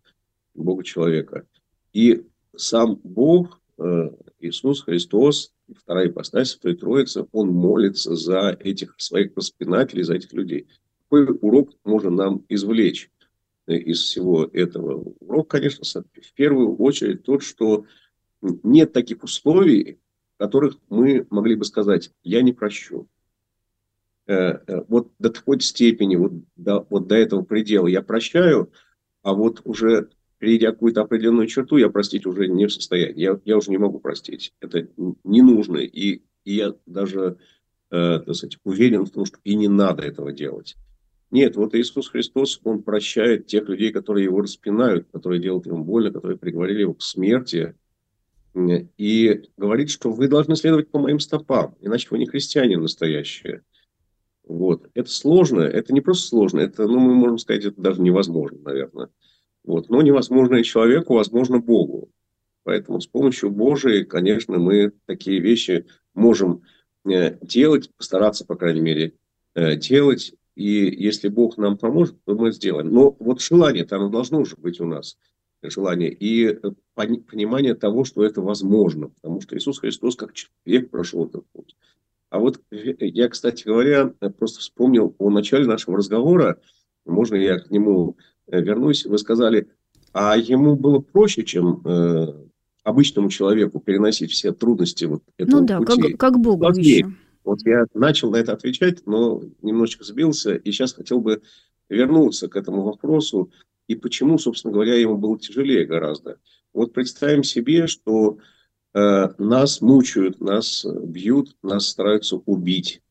[0.54, 1.46] Бога человека.
[1.92, 9.34] И сам Бог, э, Иисус Христос, вторая ипостась Святой Троицы, Он молится за этих своих
[9.34, 10.68] воспинателей, за этих людей
[11.12, 13.10] какой урок можно нам извлечь
[13.66, 15.14] э, из всего этого?
[15.20, 17.84] Урок, конечно, в первую очередь тот, что
[18.40, 19.98] нет таких условий,
[20.38, 23.08] которых мы могли бы сказать, я не прощу.
[24.26, 28.72] Э, э, вот до такой степени, вот до, вот до этого предела я прощаю,
[29.22, 33.20] а вот уже перейдя какую-то определенную черту, я простить уже не в состоянии.
[33.20, 34.54] Я, я уже не могу простить.
[34.60, 34.88] Это
[35.24, 35.76] не нужно.
[35.76, 37.36] И, и я даже
[37.90, 40.76] так сказать, уверен в том, что и не надо этого делать.
[41.32, 46.12] Нет, вот Иисус Христос, Он прощает тех людей, которые Его распинают, которые делают Ему больно,
[46.12, 47.74] которые приговорили Его к смерти.
[48.54, 53.62] И говорит, что вы должны следовать по моим стопам, иначе вы не христиане настоящие.
[54.46, 54.90] Вот.
[54.92, 59.08] Это сложно, это не просто сложно, это, ну, мы можем сказать, это даже невозможно, наверное.
[59.64, 59.88] Вот.
[59.88, 62.10] Но невозможно человеку, возможно Богу.
[62.64, 66.62] Поэтому с помощью Божией, конечно, мы такие вещи можем
[67.10, 69.14] э, делать, постараться, по крайней мере,
[69.54, 70.34] э, делать.
[70.54, 72.92] И если Бог нам поможет, то мы сделаем.
[72.92, 75.16] Но вот желание там должно уже быть у нас.
[75.62, 76.12] Желание.
[76.12, 76.58] И
[76.94, 81.76] понимание того, что это возможно, потому что Иисус Христос как человек прошел этот путь.
[82.30, 86.58] А вот я, кстати говоря, просто вспомнил о начале нашего разговора,
[87.04, 89.68] можно я к нему э, вернусь, вы сказали,
[90.12, 92.26] а ему было проще, чем э,
[92.84, 96.12] обычному человеку переносить все трудности вот этого ну да, пути.
[96.12, 96.96] Как, как Богу Сложнее.
[96.96, 97.12] еще.
[97.44, 101.42] Вот я начал на это отвечать, но немножечко сбился, и сейчас хотел бы
[101.88, 103.50] вернуться к этому вопросу,
[103.88, 106.38] и почему, собственно говоря, ему было тяжелее гораздо.
[106.72, 108.38] Вот представим себе, что
[108.94, 113.02] э, нас мучают, нас бьют, нас стараются убить.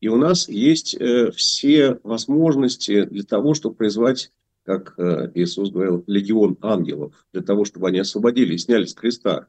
[0.00, 4.32] И у нас есть э, все возможности для того, чтобы призвать,
[4.64, 9.46] как э, Иисус говорил, легион ангелов, для того, чтобы они освободили и сняли с креста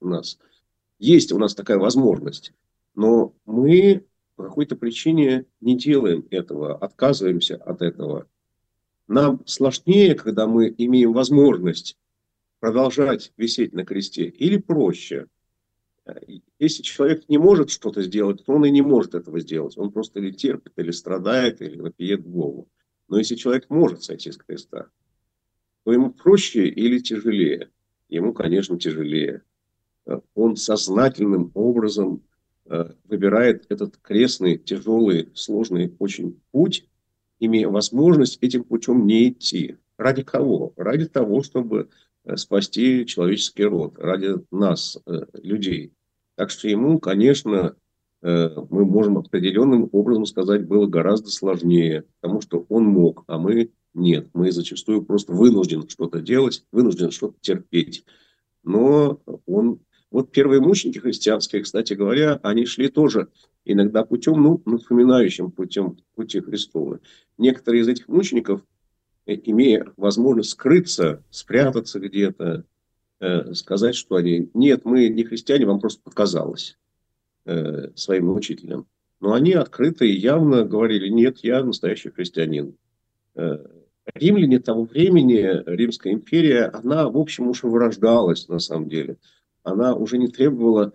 [0.00, 0.38] нас.
[0.98, 2.52] Есть у нас такая возможность.
[2.94, 8.28] Но мы по какой-то причине не делаем этого, отказываемся от этого.
[9.08, 11.98] Нам сложнее, когда мы имеем возможность
[12.60, 15.26] продолжать висеть на кресте, или проще.
[16.58, 19.76] Если человек не может что-то сделать, то он и не может этого сделать.
[19.76, 22.68] Он просто или терпит, или страдает, или вопиет Богу.
[23.08, 24.88] Но если человек может сойти с креста,
[25.84, 27.70] то ему проще или тяжелее?
[28.08, 29.42] Ему, конечно, тяжелее.
[30.34, 32.31] Он сознательным образом Э,
[32.64, 36.86] выбирает этот крестный, тяжелый, сложный очень путь,
[37.40, 39.76] имея возможность этим путем не идти.
[39.98, 40.72] Ради кого?
[40.76, 41.88] Ради того, чтобы
[42.24, 45.92] э, спасти человеческий род, ради нас, э, людей.
[46.36, 47.76] Так что ему, конечно,
[48.22, 54.28] мы можем определенным образом сказать, было гораздо сложнее, потому что он мог, а мы нет.
[54.32, 58.04] Мы зачастую просто вынуждены что-то делать, вынуждены что-то терпеть.
[58.62, 59.80] Но он
[60.12, 63.28] вот первые мученики христианские, кстати говоря, они шли тоже
[63.64, 67.00] иногда путем, ну, напоминающим путем пути Христова.
[67.38, 68.60] Некоторые из этих мучеников,
[69.26, 72.64] э, имея возможность скрыться, спрятаться где-то,
[73.20, 76.78] э, сказать, что они, нет, мы не христиане, вам просто показалось
[77.46, 78.86] э, своим учителям.
[79.20, 82.76] Но они открыто и явно говорили, нет, я настоящий христианин.
[83.34, 83.64] Э,
[84.14, 89.16] римляне того времени, Римская империя, она, в общем, уже вырождалась на самом деле
[89.62, 90.92] она уже не требовала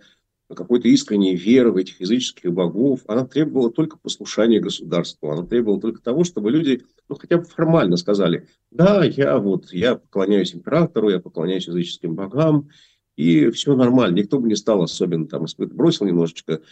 [0.54, 6.00] какой-то искренней веры в этих языческих богов, она требовала только послушания государству, она требовала только
[6.00, 11.20] того, чтобы люди, ну, хотя бы формально сказали, да, я вот, я поклоняюсь императору, я
[11.20, 12.70] поклоняюсь языческим богам,
[13.16, 16.62] и все нормально, никто бы не стал особенно там бросил немножечко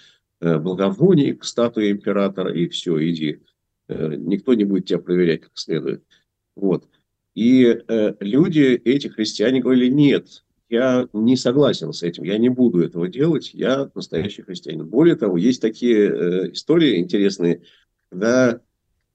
[0.40, 3.42] э, благовоний к статуе императора, и все, иди,
[3.88, 6.02] э, никто не будет тебя проверять как следует.
[6.54, 6.88] Вот.
[7.34, 12.82] И э, люди, эти христиане говорили, нет, я не согласен с этим, я не буду
[12.82, 14.86] этого делать, я настоящий христианин.
[14.86, 17.62] Более того, есть такие э, истории интересные,
[18.10, 18.60] когда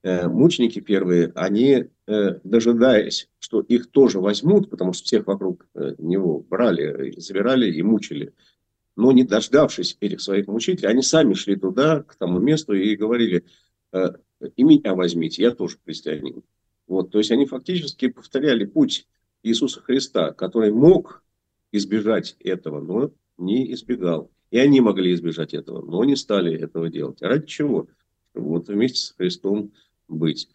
[0.04, 5.96] э, мученики первые, они, э, дожидаясь, что их тоже возьмут, потому что всех вокруг э,
[5.98, 8.34] него брали, забирали и мучили,
[8.96, 13.46] но не дождавшись этих своих мучителей, они сами шли туда, к тому месту и говорили,
[13.92, 14.14] э,
[14.56, 16.44] и меня возьмите, я тоже христианин.
[16.88, 19.08] Вот, то есть они фактически повторяли путь
[19.44, 21.24] Иисуса Христа, который мог
[21.72, 24.32] избежать этого, но не избегал.
[24.52, 27.22] И они могли избежать этого, но не стали этого делать.
[27.22, 27.88] А ради чего?
[28.34, 29.72] Вот вместе с Христом
[30.08, 30.50] быть.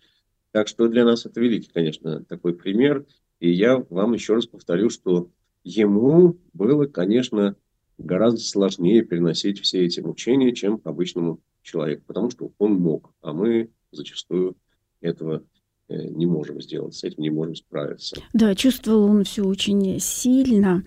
[0.53, 3.07] Так что для нас это великий, конечно, такой пример.
[3.41, 5.31] И я вам еще раз повторю, что
[5.64, 7.57] ему было, конечно,
[7.99, 13.71] гораздо сложнее переносить все эти мучения, чем обычному человеку, потому что он мог, а мы
[13.91, 14.57] зачастую
[15.01, 15.43] этого
[15.89, 18.16] не можем сделать, с этим не можем справиться.
[18.32, 20.84] Да, чувствовал он все очень сильно.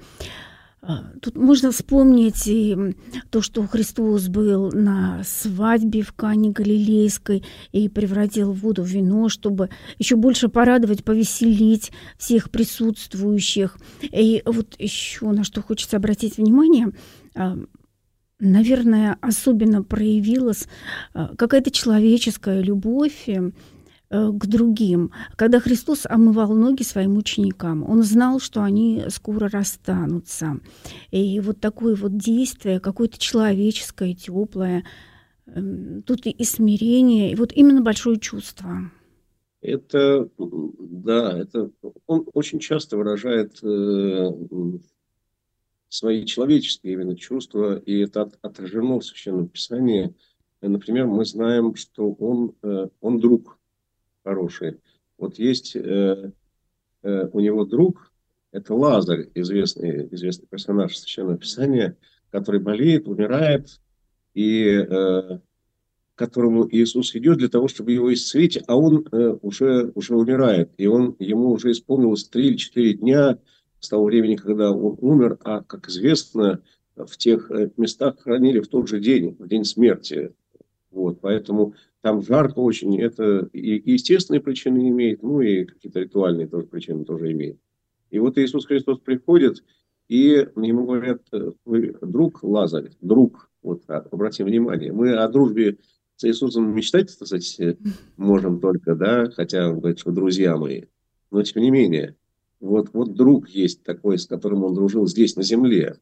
[0.81, 2.95] А, тут можно вспомнить и
[3.29, 7.43] то, что Христос был на свадьбе в Кане Галилейской
[7.73, 13.77] и превратил воду в вино, чтобы еще больше порадовать, повеселить всех присутствующих.
[14.01, 16.91] И вот еще на что хочется обратить внимание,
[17.35, 17.57] а,
[18.39, 20.67] наверное, особенно проявилась
[21.13, 23.51] а, какая-то человеческая любовь Э,
[24.09, 25.11] к другим.
[25.35, 30.59] Когда Христос омывал ноги своим ученикам, он знал, что они скоро расстанутся.
[31.11, 34.83] И вот такое вот действие, какое-то человеческое, теплое,
[35.45, 38.91] эм, тут и смирение, и вот именно большое чувство.
[39.61, 41.69] Это, да, это
[42.07, 44.31] он очень часто выражает э,
[45.89, 50.15] свои человеческие именно чувства, и это отражено в Священном Писании.
[50.61, 53.58] Например, мы знаем, что он, э, он друг
[54.23, 54.77] хорошие.
[55.17, 56.31] Вот есть э,
[57.03, 58.11] э, у него друг,
[58.51, 61.97] это Лазарь, известный, известный персонаж Священного Писания,
[62.31, 63.79] который болеет, умирает,
[64.33, 65.39] и э,
[66.15, 70.85] которому Иисус идет для того, чтобы его исцелить, а он э, уже, уже умирает, и
[70.87, 73.37] он, ему уже исполнилось три или четыре дня,
[73.79, 76.61] с того времени, когда он умер, а, как известно,
[76.97, 80.33] в тех э, местах хранили в тот же день, в день смерти.
[80.91, 86.67] Вот, поэтому там жарко очень, это и естественные причины имеет, ну и какие-то ритуальные тоже
[86.67, 87.59] причины тоже имеет.
[88.09, 89.63] И вот Иисус Христос приходит,
[90.07, 95.77] и ему говорят, э, вы друг Лазарь, друг, вот обратим внимание, мы о дружбе
[96.15, 97.59] с Иисусом мечтать, сказать,
[98.17, 100.83] можем только, да, хотя он говорит, что друзья мои,
[101.31, 102.15] но тем не менее,
[102.59, 105.97] вот, вот друг есть такой, с которым он дружил здесь, на земле.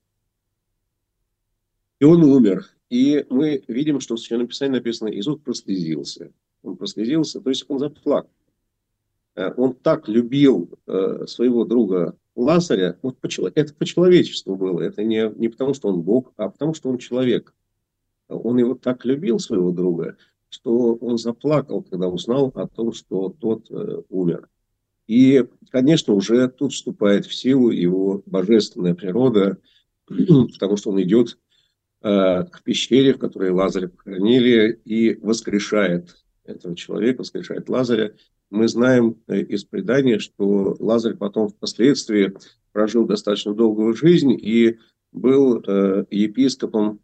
[1.99, 2.65] И он умер.
[2.89, 6.31] И мы видим, что в Священном Писании написано, Иисус прослезился.
[6.63, 8.31] Он прослезился, то есть он заплакал.
[9.35, 13.17] Э, он так любил э, своего друга Лазаря, вот
[13.55, 16.99] это по человечеству было, это не, не потому, что он Бог, а потому, что он
[16.99, 17.53] человек.
[18.27, 20.17] Он его так любил, своего друга,
[20.49, 24.49] что он заплакал, когда узнал о том, что тот э, умер.
[25.07, 29.57] И, конечно, уже тут вступает в силу его божественная природа,
[30.07, 31.37] потому что он идет
[32.07, 38.13] к пещере, в которой Лазаря похоронили, и воскрешает этого человека, воскрешает Лазаря.
[38.49, 42.33] Мы знаем э, из предания, что Лазарь потом впоследствии
[42.71, 44.77] прожил достаточно долгую жизнь и
[45.11, 47.01] был э, епископом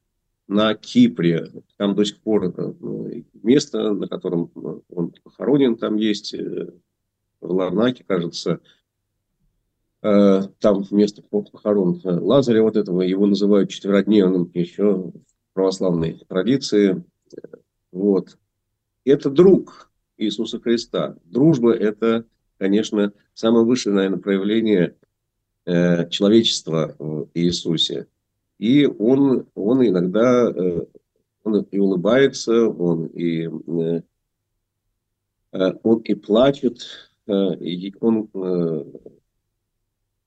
[0.48, 1.52] на Кипре.
[1.78, 3.10] Там до сих пор это ну,
[3.42, 4.52] место, на котором
[4.90, 6.70] он похоронен, там есть э,
[7.42, 8.60] в Ларнаке, кажется, э,
[10.04, 15.14] там место похорон Лазаря вот этого, его называют четверодневным еще в
[15.54, 17.04] православной традиции.
[17.92, 18.38] Вот.
[19.06, 21.16] Это друг Иисуса Христа.
[21.24, 22.26] Дружба– это,
[22.58, 24.96] конечно, самое высшее, наверное, проявление
[25.66, 28.08] э, человечества в Иисусе.
[28.60, 30.86] И он, он иногда э,
[31.44, 34.04] он и улыбается, он и, он
[36.00, 36.82] и плачет,
[37.26, 37.56] Э,
[38.02, 38.84] он э,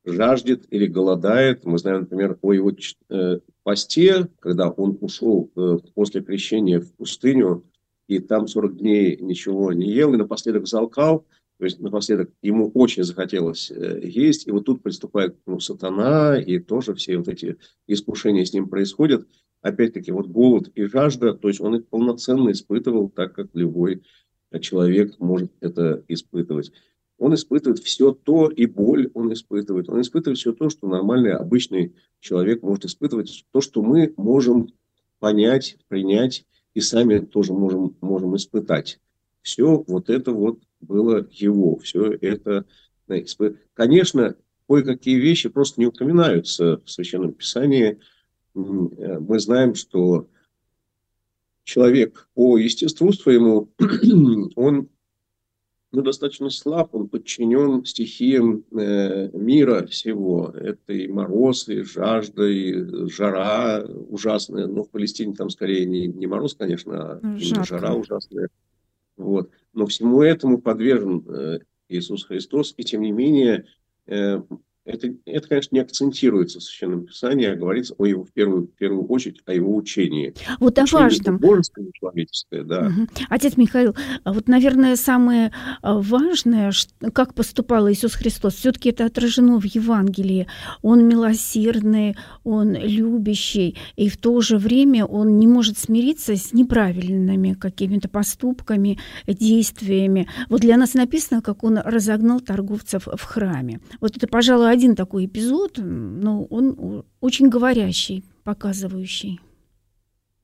[0.07, 1.65] жаждет или голодает.
[1.65, 2.73] Мы знаем, например, о его
[3.11, 5.51] э, посте, когда он ушел
[5.95, 7.65] после крещения в пустыню,
[8.07, 11.27] и там 40 дней ничего не ел, и напоследок залкал,
[11.59, 16.95] то есть напоследок ему очень захотелось есть, и вот тут приступает ну, сатана, и тоже
[16.95, 19.27] все вот эти искушения с ним происходят.
[19.63, 24.03] Опять-таки, вот голод и жажда, то есть он их полноценно испытывал, так как любой
[24.61, 26.73] человек может это испытывать.
[27.19, 29.89] Он испытывает все то, и боль он испытывает.
[29.89, 33.45] Он испытывает все то, что нормальный, обычный человек может испытывать.
[33.53, 34.69] То, что мы можем
[35.19, 36.45] понять, принять
[36.75, 39.01] и сами тоже можем, можем испытать.
[39.41, 41.79] Все вот это вот было его.
[41.79, 42.67] Все это...
[43.75, 44.35] Конечно,
[44.69, 47.99] кое-какие вещи просто не упоминаются в Священном Писании.
[48.53, 50.29] Мы знаем, что
[51.65, 53.71] человек по естеству своему,
[54.57, 54.89] он
[55.97, 60.53] ну, достаточно слаб, он подчинен стихиям э, мира всего.
[60.55, 64.67] Это и мороз, и жажда, и жара ужасная.
[64.67, 68.51] Но в Палестине там скорее не, не мороз, конечно, а ну, жара ужасная.
[69.17, 69.49] Вот.
[69.73, 73.65] Но всему этому подвержен э, Иисус Христос, и тем не менее
[74.05, 74.43] э,
[74.87, 78.71] это, это, конечно, не акцентируется в Священном Писании, а говорится о его, в первую, в
[78.71, 80.33] первую очередь о его учении.
[80.61, 81.39] Вот о важном.
[81.39, 82.87] Божеское человеческое, да.
[82.87, 83.09] Угу.
[83.29, 86.73] Отец Михаил, а вот, наверное, самое а, важное,
[87.13, 90.47] как поступал Иисус Христос, все-таки это отражено в Евангелии.
[90.83, 97.55] Он милосердный, он любящий, и в то же время он не может смириться с неправильными
[97.55, 100.29] какими-то поступками, действиями.
[100.49, 103.81] Вот для нас написано, как он разогнал торговцев в храме.
[104.01, 109.41] Вот это, пожалуй, один такой эпизод, но он очень говорящий, показывающий.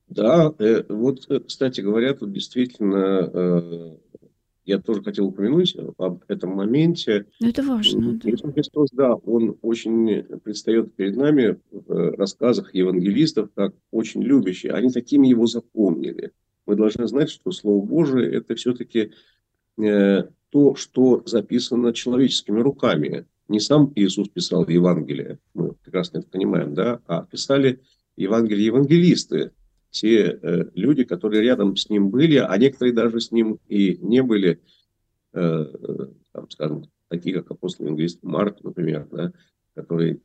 [0.09, 3.97] Да, э, вот, э, кстати говоря, тут действительно э,
[4.65, 7.27] я тоже хотел упомянуть об этом моменте.
[7.41, 8.19] Но это важно.
[8.25, 14.69] Иисус Христос, да, он очень предстает перед нами в рассказах евангелистов как очень любящий.
[14.69, 16.33] Они такими его запомнили.
[16.67, 19.13] Мы должны знать, что Слово Божие– это все-таки
[19.77, 27.01] то, что записано человеческими руками не сам Иисус писал Евангелие, мы прекрасно это понимаем, да,
[27.07, 27.81] а писали
[28.17, 29.53] Евангелие евангелисты,
[29.91, 34.23] те э, люди, которые рядом с ним были, а некоторые даже с ним и не
[34.23, 34.61] были,
[35.35, 35.67] э,
[36.33, 39.33] там, скажем, такие как апостол евангелист Марк, например, да,
[39.75, 40.21] которые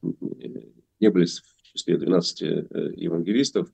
[1.00, 3.68] не были в числе 12 э, евангелистов,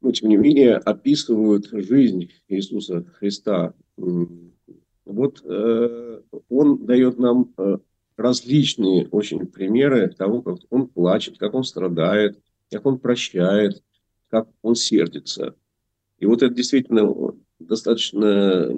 [0.00, 3.74] но тем не менее описывают жизнь Иисуса Христа.
[3.96, 7.78] Вот э, он дает нам э,
[8.18, 12.38] различные очень примеры того, как он плачет, как он страдает,
[12.70, 13.82] как он прощает,
[14.28, 15.54] как он сердится.
[16.18, 17.14] И вот это действительно
[17.60, 18.68] достаточно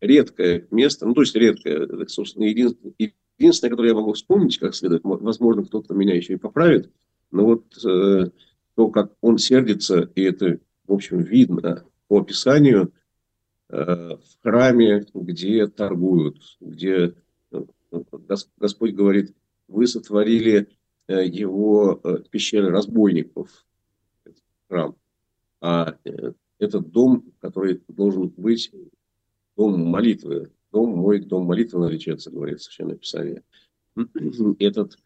[0.00, 2.94] редкое место, ну, то есть редкое, это, собственно, единственное,
[3.38, 6.90] единственное, которое я могу вспомнить как следует, возможно, кто-то меня еще и поправит,
[7.30, 8.30] но вот э,
[8.74, 12.92] то, как он сердится, и это, в общем, видно по описанию,
[13.68, 17.14] э, в храме, где торгуют, где
[18.56, 19.34] Господь говорит,
[19.68, 20.68] вы сотворили
[21.06, 23.66] э, его э, пещеры разбойников,
[24.68, 24.96] храм.
[25.60, 28.72] А э, этот дом, который должен быть
[29.56, 33.42] дом молитвы, дом мой, дом молитвы наречется, говорит Священное Писание.
[34.58, 34.96] Этот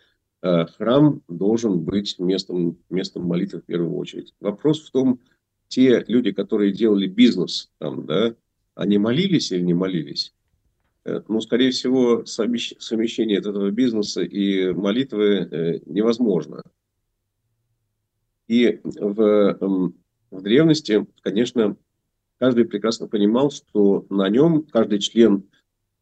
[0.77, 4.35] храм должен быть местом, местом молитвы в первую очередь.
[4.41, 5.21] Вопрос в том,
[5.69, 8.37] те люди, которые делали бизнес там, да,
[8.75, 10.35] они молились или не молились?
[11.05, 16.63] Э, ну, скорее всего, совмещение этого бизнеса и молитвы э, невозможно.
[18.49, 19.21] И в,
[19.61, 19.95] эм,
[20.31, 21.77] в древности, конечно,
[22.39, 25.45] каждый прекрасно понимал, что на нем каждый член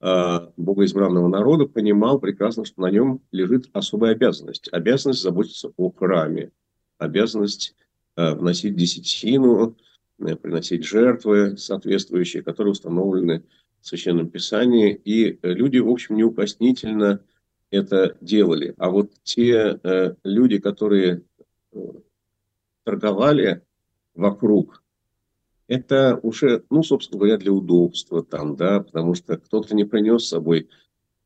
[0.01, 4.69] э, богоизбранного народа понимал прекрасно, что на нем лежит особая обязанность.
[4.73, 6.53] Обязанность заботиться о храме,
[6.99, 7.75] обязанность
[8.15, 9.75] вносить десятину,
[10.19, 13.43] приносить жертвы соответствующие, которые установлены
[13.83, 14.95] в Священном Писании.
[15.05, 17.21] И люди, в общем, неукоснительно
[17.71, 18.75] это делали.
[18.79, 21.23] А вот те э, люди, которые
[21.73, 21.79] э,
[22.85, 23.63] торговали
[24.15, 24.83] вокруг,
[25.67, 30.29] это уже, ну, собственно говоря, для удобства там, да, потому что кто-то не принес с
[30.29, 30.69] собой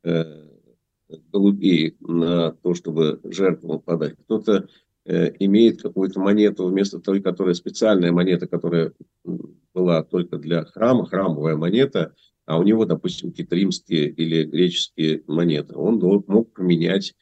[0.05, 0.49] э,
[1.33, 4.69] голубей на то, чтобы жертву подать, кто-то
[5.05, 8.93] э, имеет какую-то монету вместо той, которая специальная монета, которая
[9.75, 12.15] была только для храма, храмовая монета,
[12.47, 15.75] а у него, допустим, какие-то римские или греческие монеты.
[15.75, 17.15] Он мог поменять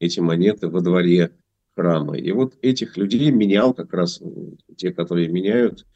[0.00, 1.30] эти монеты во дворе
[1.76, 2.18] храма.
[2.18, 4.20] И вот этих людей менял как раз,
[4.76, 5.86] те, которые меняют,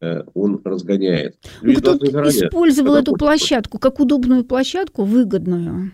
[0.00, 1.36] э, он разгоняет.
[1.60, 5.92] Ну, кто использовал эту площадку как удобную площадку, выгодную?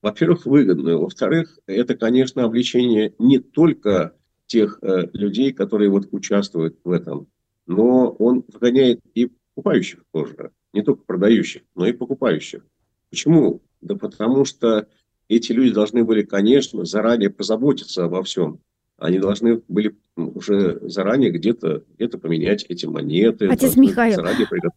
[0.00, 1.00] Во-первых, выгодную.
[1.00, 4.14] Во-вторых, это, конечно, обличение не только
[4.46, 7.26] тех э, людей, которые вот участвуют в этом,
[7.66, 9.30] но он вгоняет и
[9.60, 12.64] покупающих тоже, не только продающих, но и покупающих.
[13.10, 13.60] Почему?
[13.80, 14.88] Да потому что
[15.28, 18.60] эти люди должны были, конечно, заранее позаботиться обо всем
[19.00, 23.46] они должны были уже заранее где-то где поменять эти монеты.
[23.46, 24.20] Отец Михаил,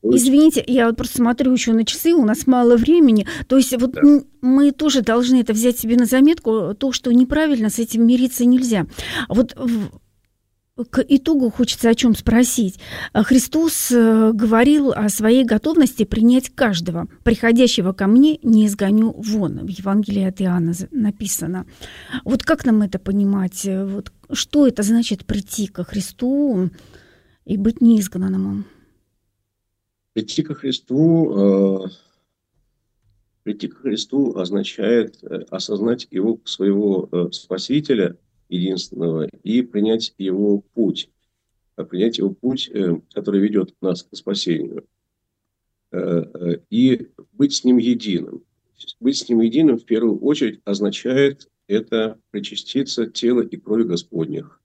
[0.01, 3.27] извините, я вот просто смотрю еще на часы, у нас мало времени.
[3.47, 4.01] То есть вот да.
[4.41, 8.87] мы тоже должны это взять себе на заметку, то, что неправильно, с этим мириться нельзя.
[9.27, 9.55] Вот
[10.75, 12.79] к итогу хочется о чем спросить.
[13.13, 17.07] Христос э, говорил о своей готовности принять каждого.
[17.23, 19.59] Приходящего ко мне не изгоню вон.
[19.59, 21.67] В Евангелии от Иоанна написано.
[22.23, 23.67] Вот как нам это понимать?
[23.67, 26.71] Вот что это значит прийти ко Христу
[27.45, 28.65] и быть неизгнанным?
[30.13, 31.89] Прийти ко Христу, э,
[33.43, 38.17] прийти к Христу означает э, осознать его своего э, Спасителя–
[38.49, 41.09] единственного, и принять его путь,
[41.75, 44.85] а принять его путь, э, который ведет нас к спасению,
[45.91, 48.43] э, э, и быть с ним единым.
[48.99, 54.59] Быть с ним единым в первую очередь означает это причаститься тела и крови Господних.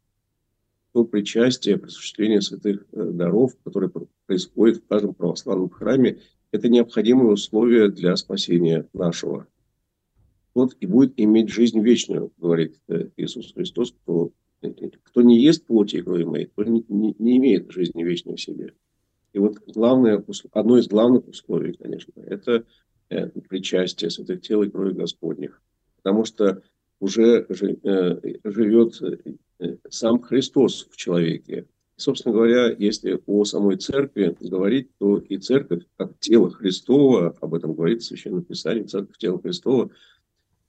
[0.92, 3.90] То причастие, присуществление святых даров, которое
[4.26, 6.18] происходит в каждом православном храме,
[6.50, 9.46] это необходимое условие для спасения нашего
[10.58, 14.32] тот и будет иметь жизнь вечную, говорит э, Иисус Христос, кто,
[15.04, 18.74] кто не ест плоти и крови моей, то не, не, имеет жизни вечной в себе.
[19.32, 22.64] И вот главное, одно из главных условий, конечно, это
[23.08, 25.62] э, причастие святых тел и крови Господних.
[25.98, 26.60] Потому что
[26.98, 29.00] уже э, живет
[29.90, 31.66] сам Христос в человеке.
[31.96, 37.54] И, собственно говоря, если о самой церкви говорить, то и церковь, как тело Христова, об
[37.54, 40.17] этом говорит Священное Писание, церковь тело Христова– Э,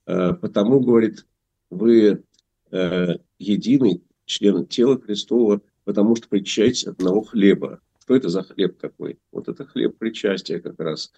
[0.04, 1.26] потому, говорит,
[1.70, 2.24] вы
[2.70, 7.80] э, единый член тела Христова, потому что причащаетесь одного хлеба.
[8.02, 9.18] Что это за хлеб такой?
[9.32, 11.12] Вот это хлеб причастия как раз.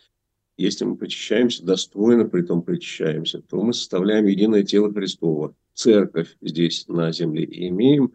[0.57, 6.87] Если мы причащаемся достойно, при том причащаемся, то мы составляем единое тело Христова, церковь здесь
[6.89, 8.13] на земле, и имеем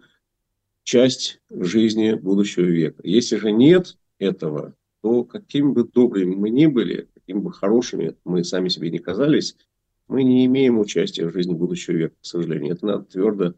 [0.83, 3.01] часть жизни будущего века.
[3.03, 8.43] Если же нет этого, то какими бы добрыми мы ни были, какими бы хорошими мы
[8.43, 9.57] сами себе не казались,
[10.07, 12.73] мы не имеем участия в жизни будущего века, к сожалению.
[12.73, 13.53] Это надо твердо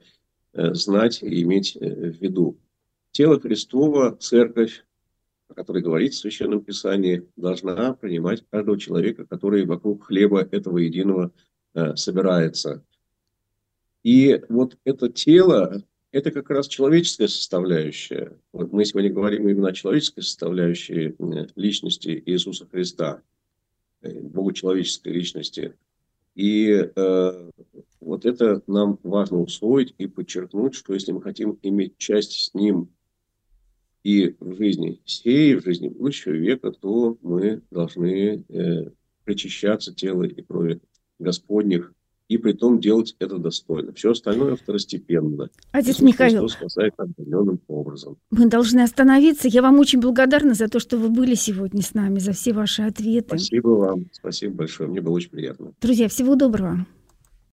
[0.54, 2.60] э, знать и иметь э, в виду.
[3.12, 4.84] Тело Христова, церковь,
[5.47, 11.32] о которой говорится в Священном Писании, должна принимать каждого человека, который вокруг хлеба этого единого
[11.76, 12.84] э, собирается.
[14.04, 18.38] И вот это тело, это как раз человеческая составляющая.
[18.54, 21.16] Вот мы сегодня говорим именно о человеческой составляющей
[21.56, 23.22] личности Иисуса Христа,
[24.02, 25.76] богочеловеческой личности–
[26.36, 27.50] И э,
[28.00, 32.90] вот это нам важно усвоить и подчеркнуть, что если мы хотим иметь часть с ним
[34.04, 38.92] и в жизни сей, в жизни будущего века, то мы должны э,
[39.26, 40.82] причащаться тела и крови
[41.20, 41.94] Господних,
[42.30, 43.92] и при том делать это достойно.
[43.94, 45.50] Все остальное второстепенно.
[45.72, 46.48] Отец Иисус Михаил,
[46.96, 48.18] определенным образом.
[48.30, 49.48] Мы должны остановиться.
[49.48, 52.84] Я вам очень благодарна за то, что вы были сегодня с нами, за все ваши
[52.84, 53.38] ответы.
[53.38, 54.06] Спасибо вам.
[54.12, 54.90] Спасибо большое.
[54.90, 55.74] Мне было очень приятно.
[55.82, 56.86] Друзья, всего доброго.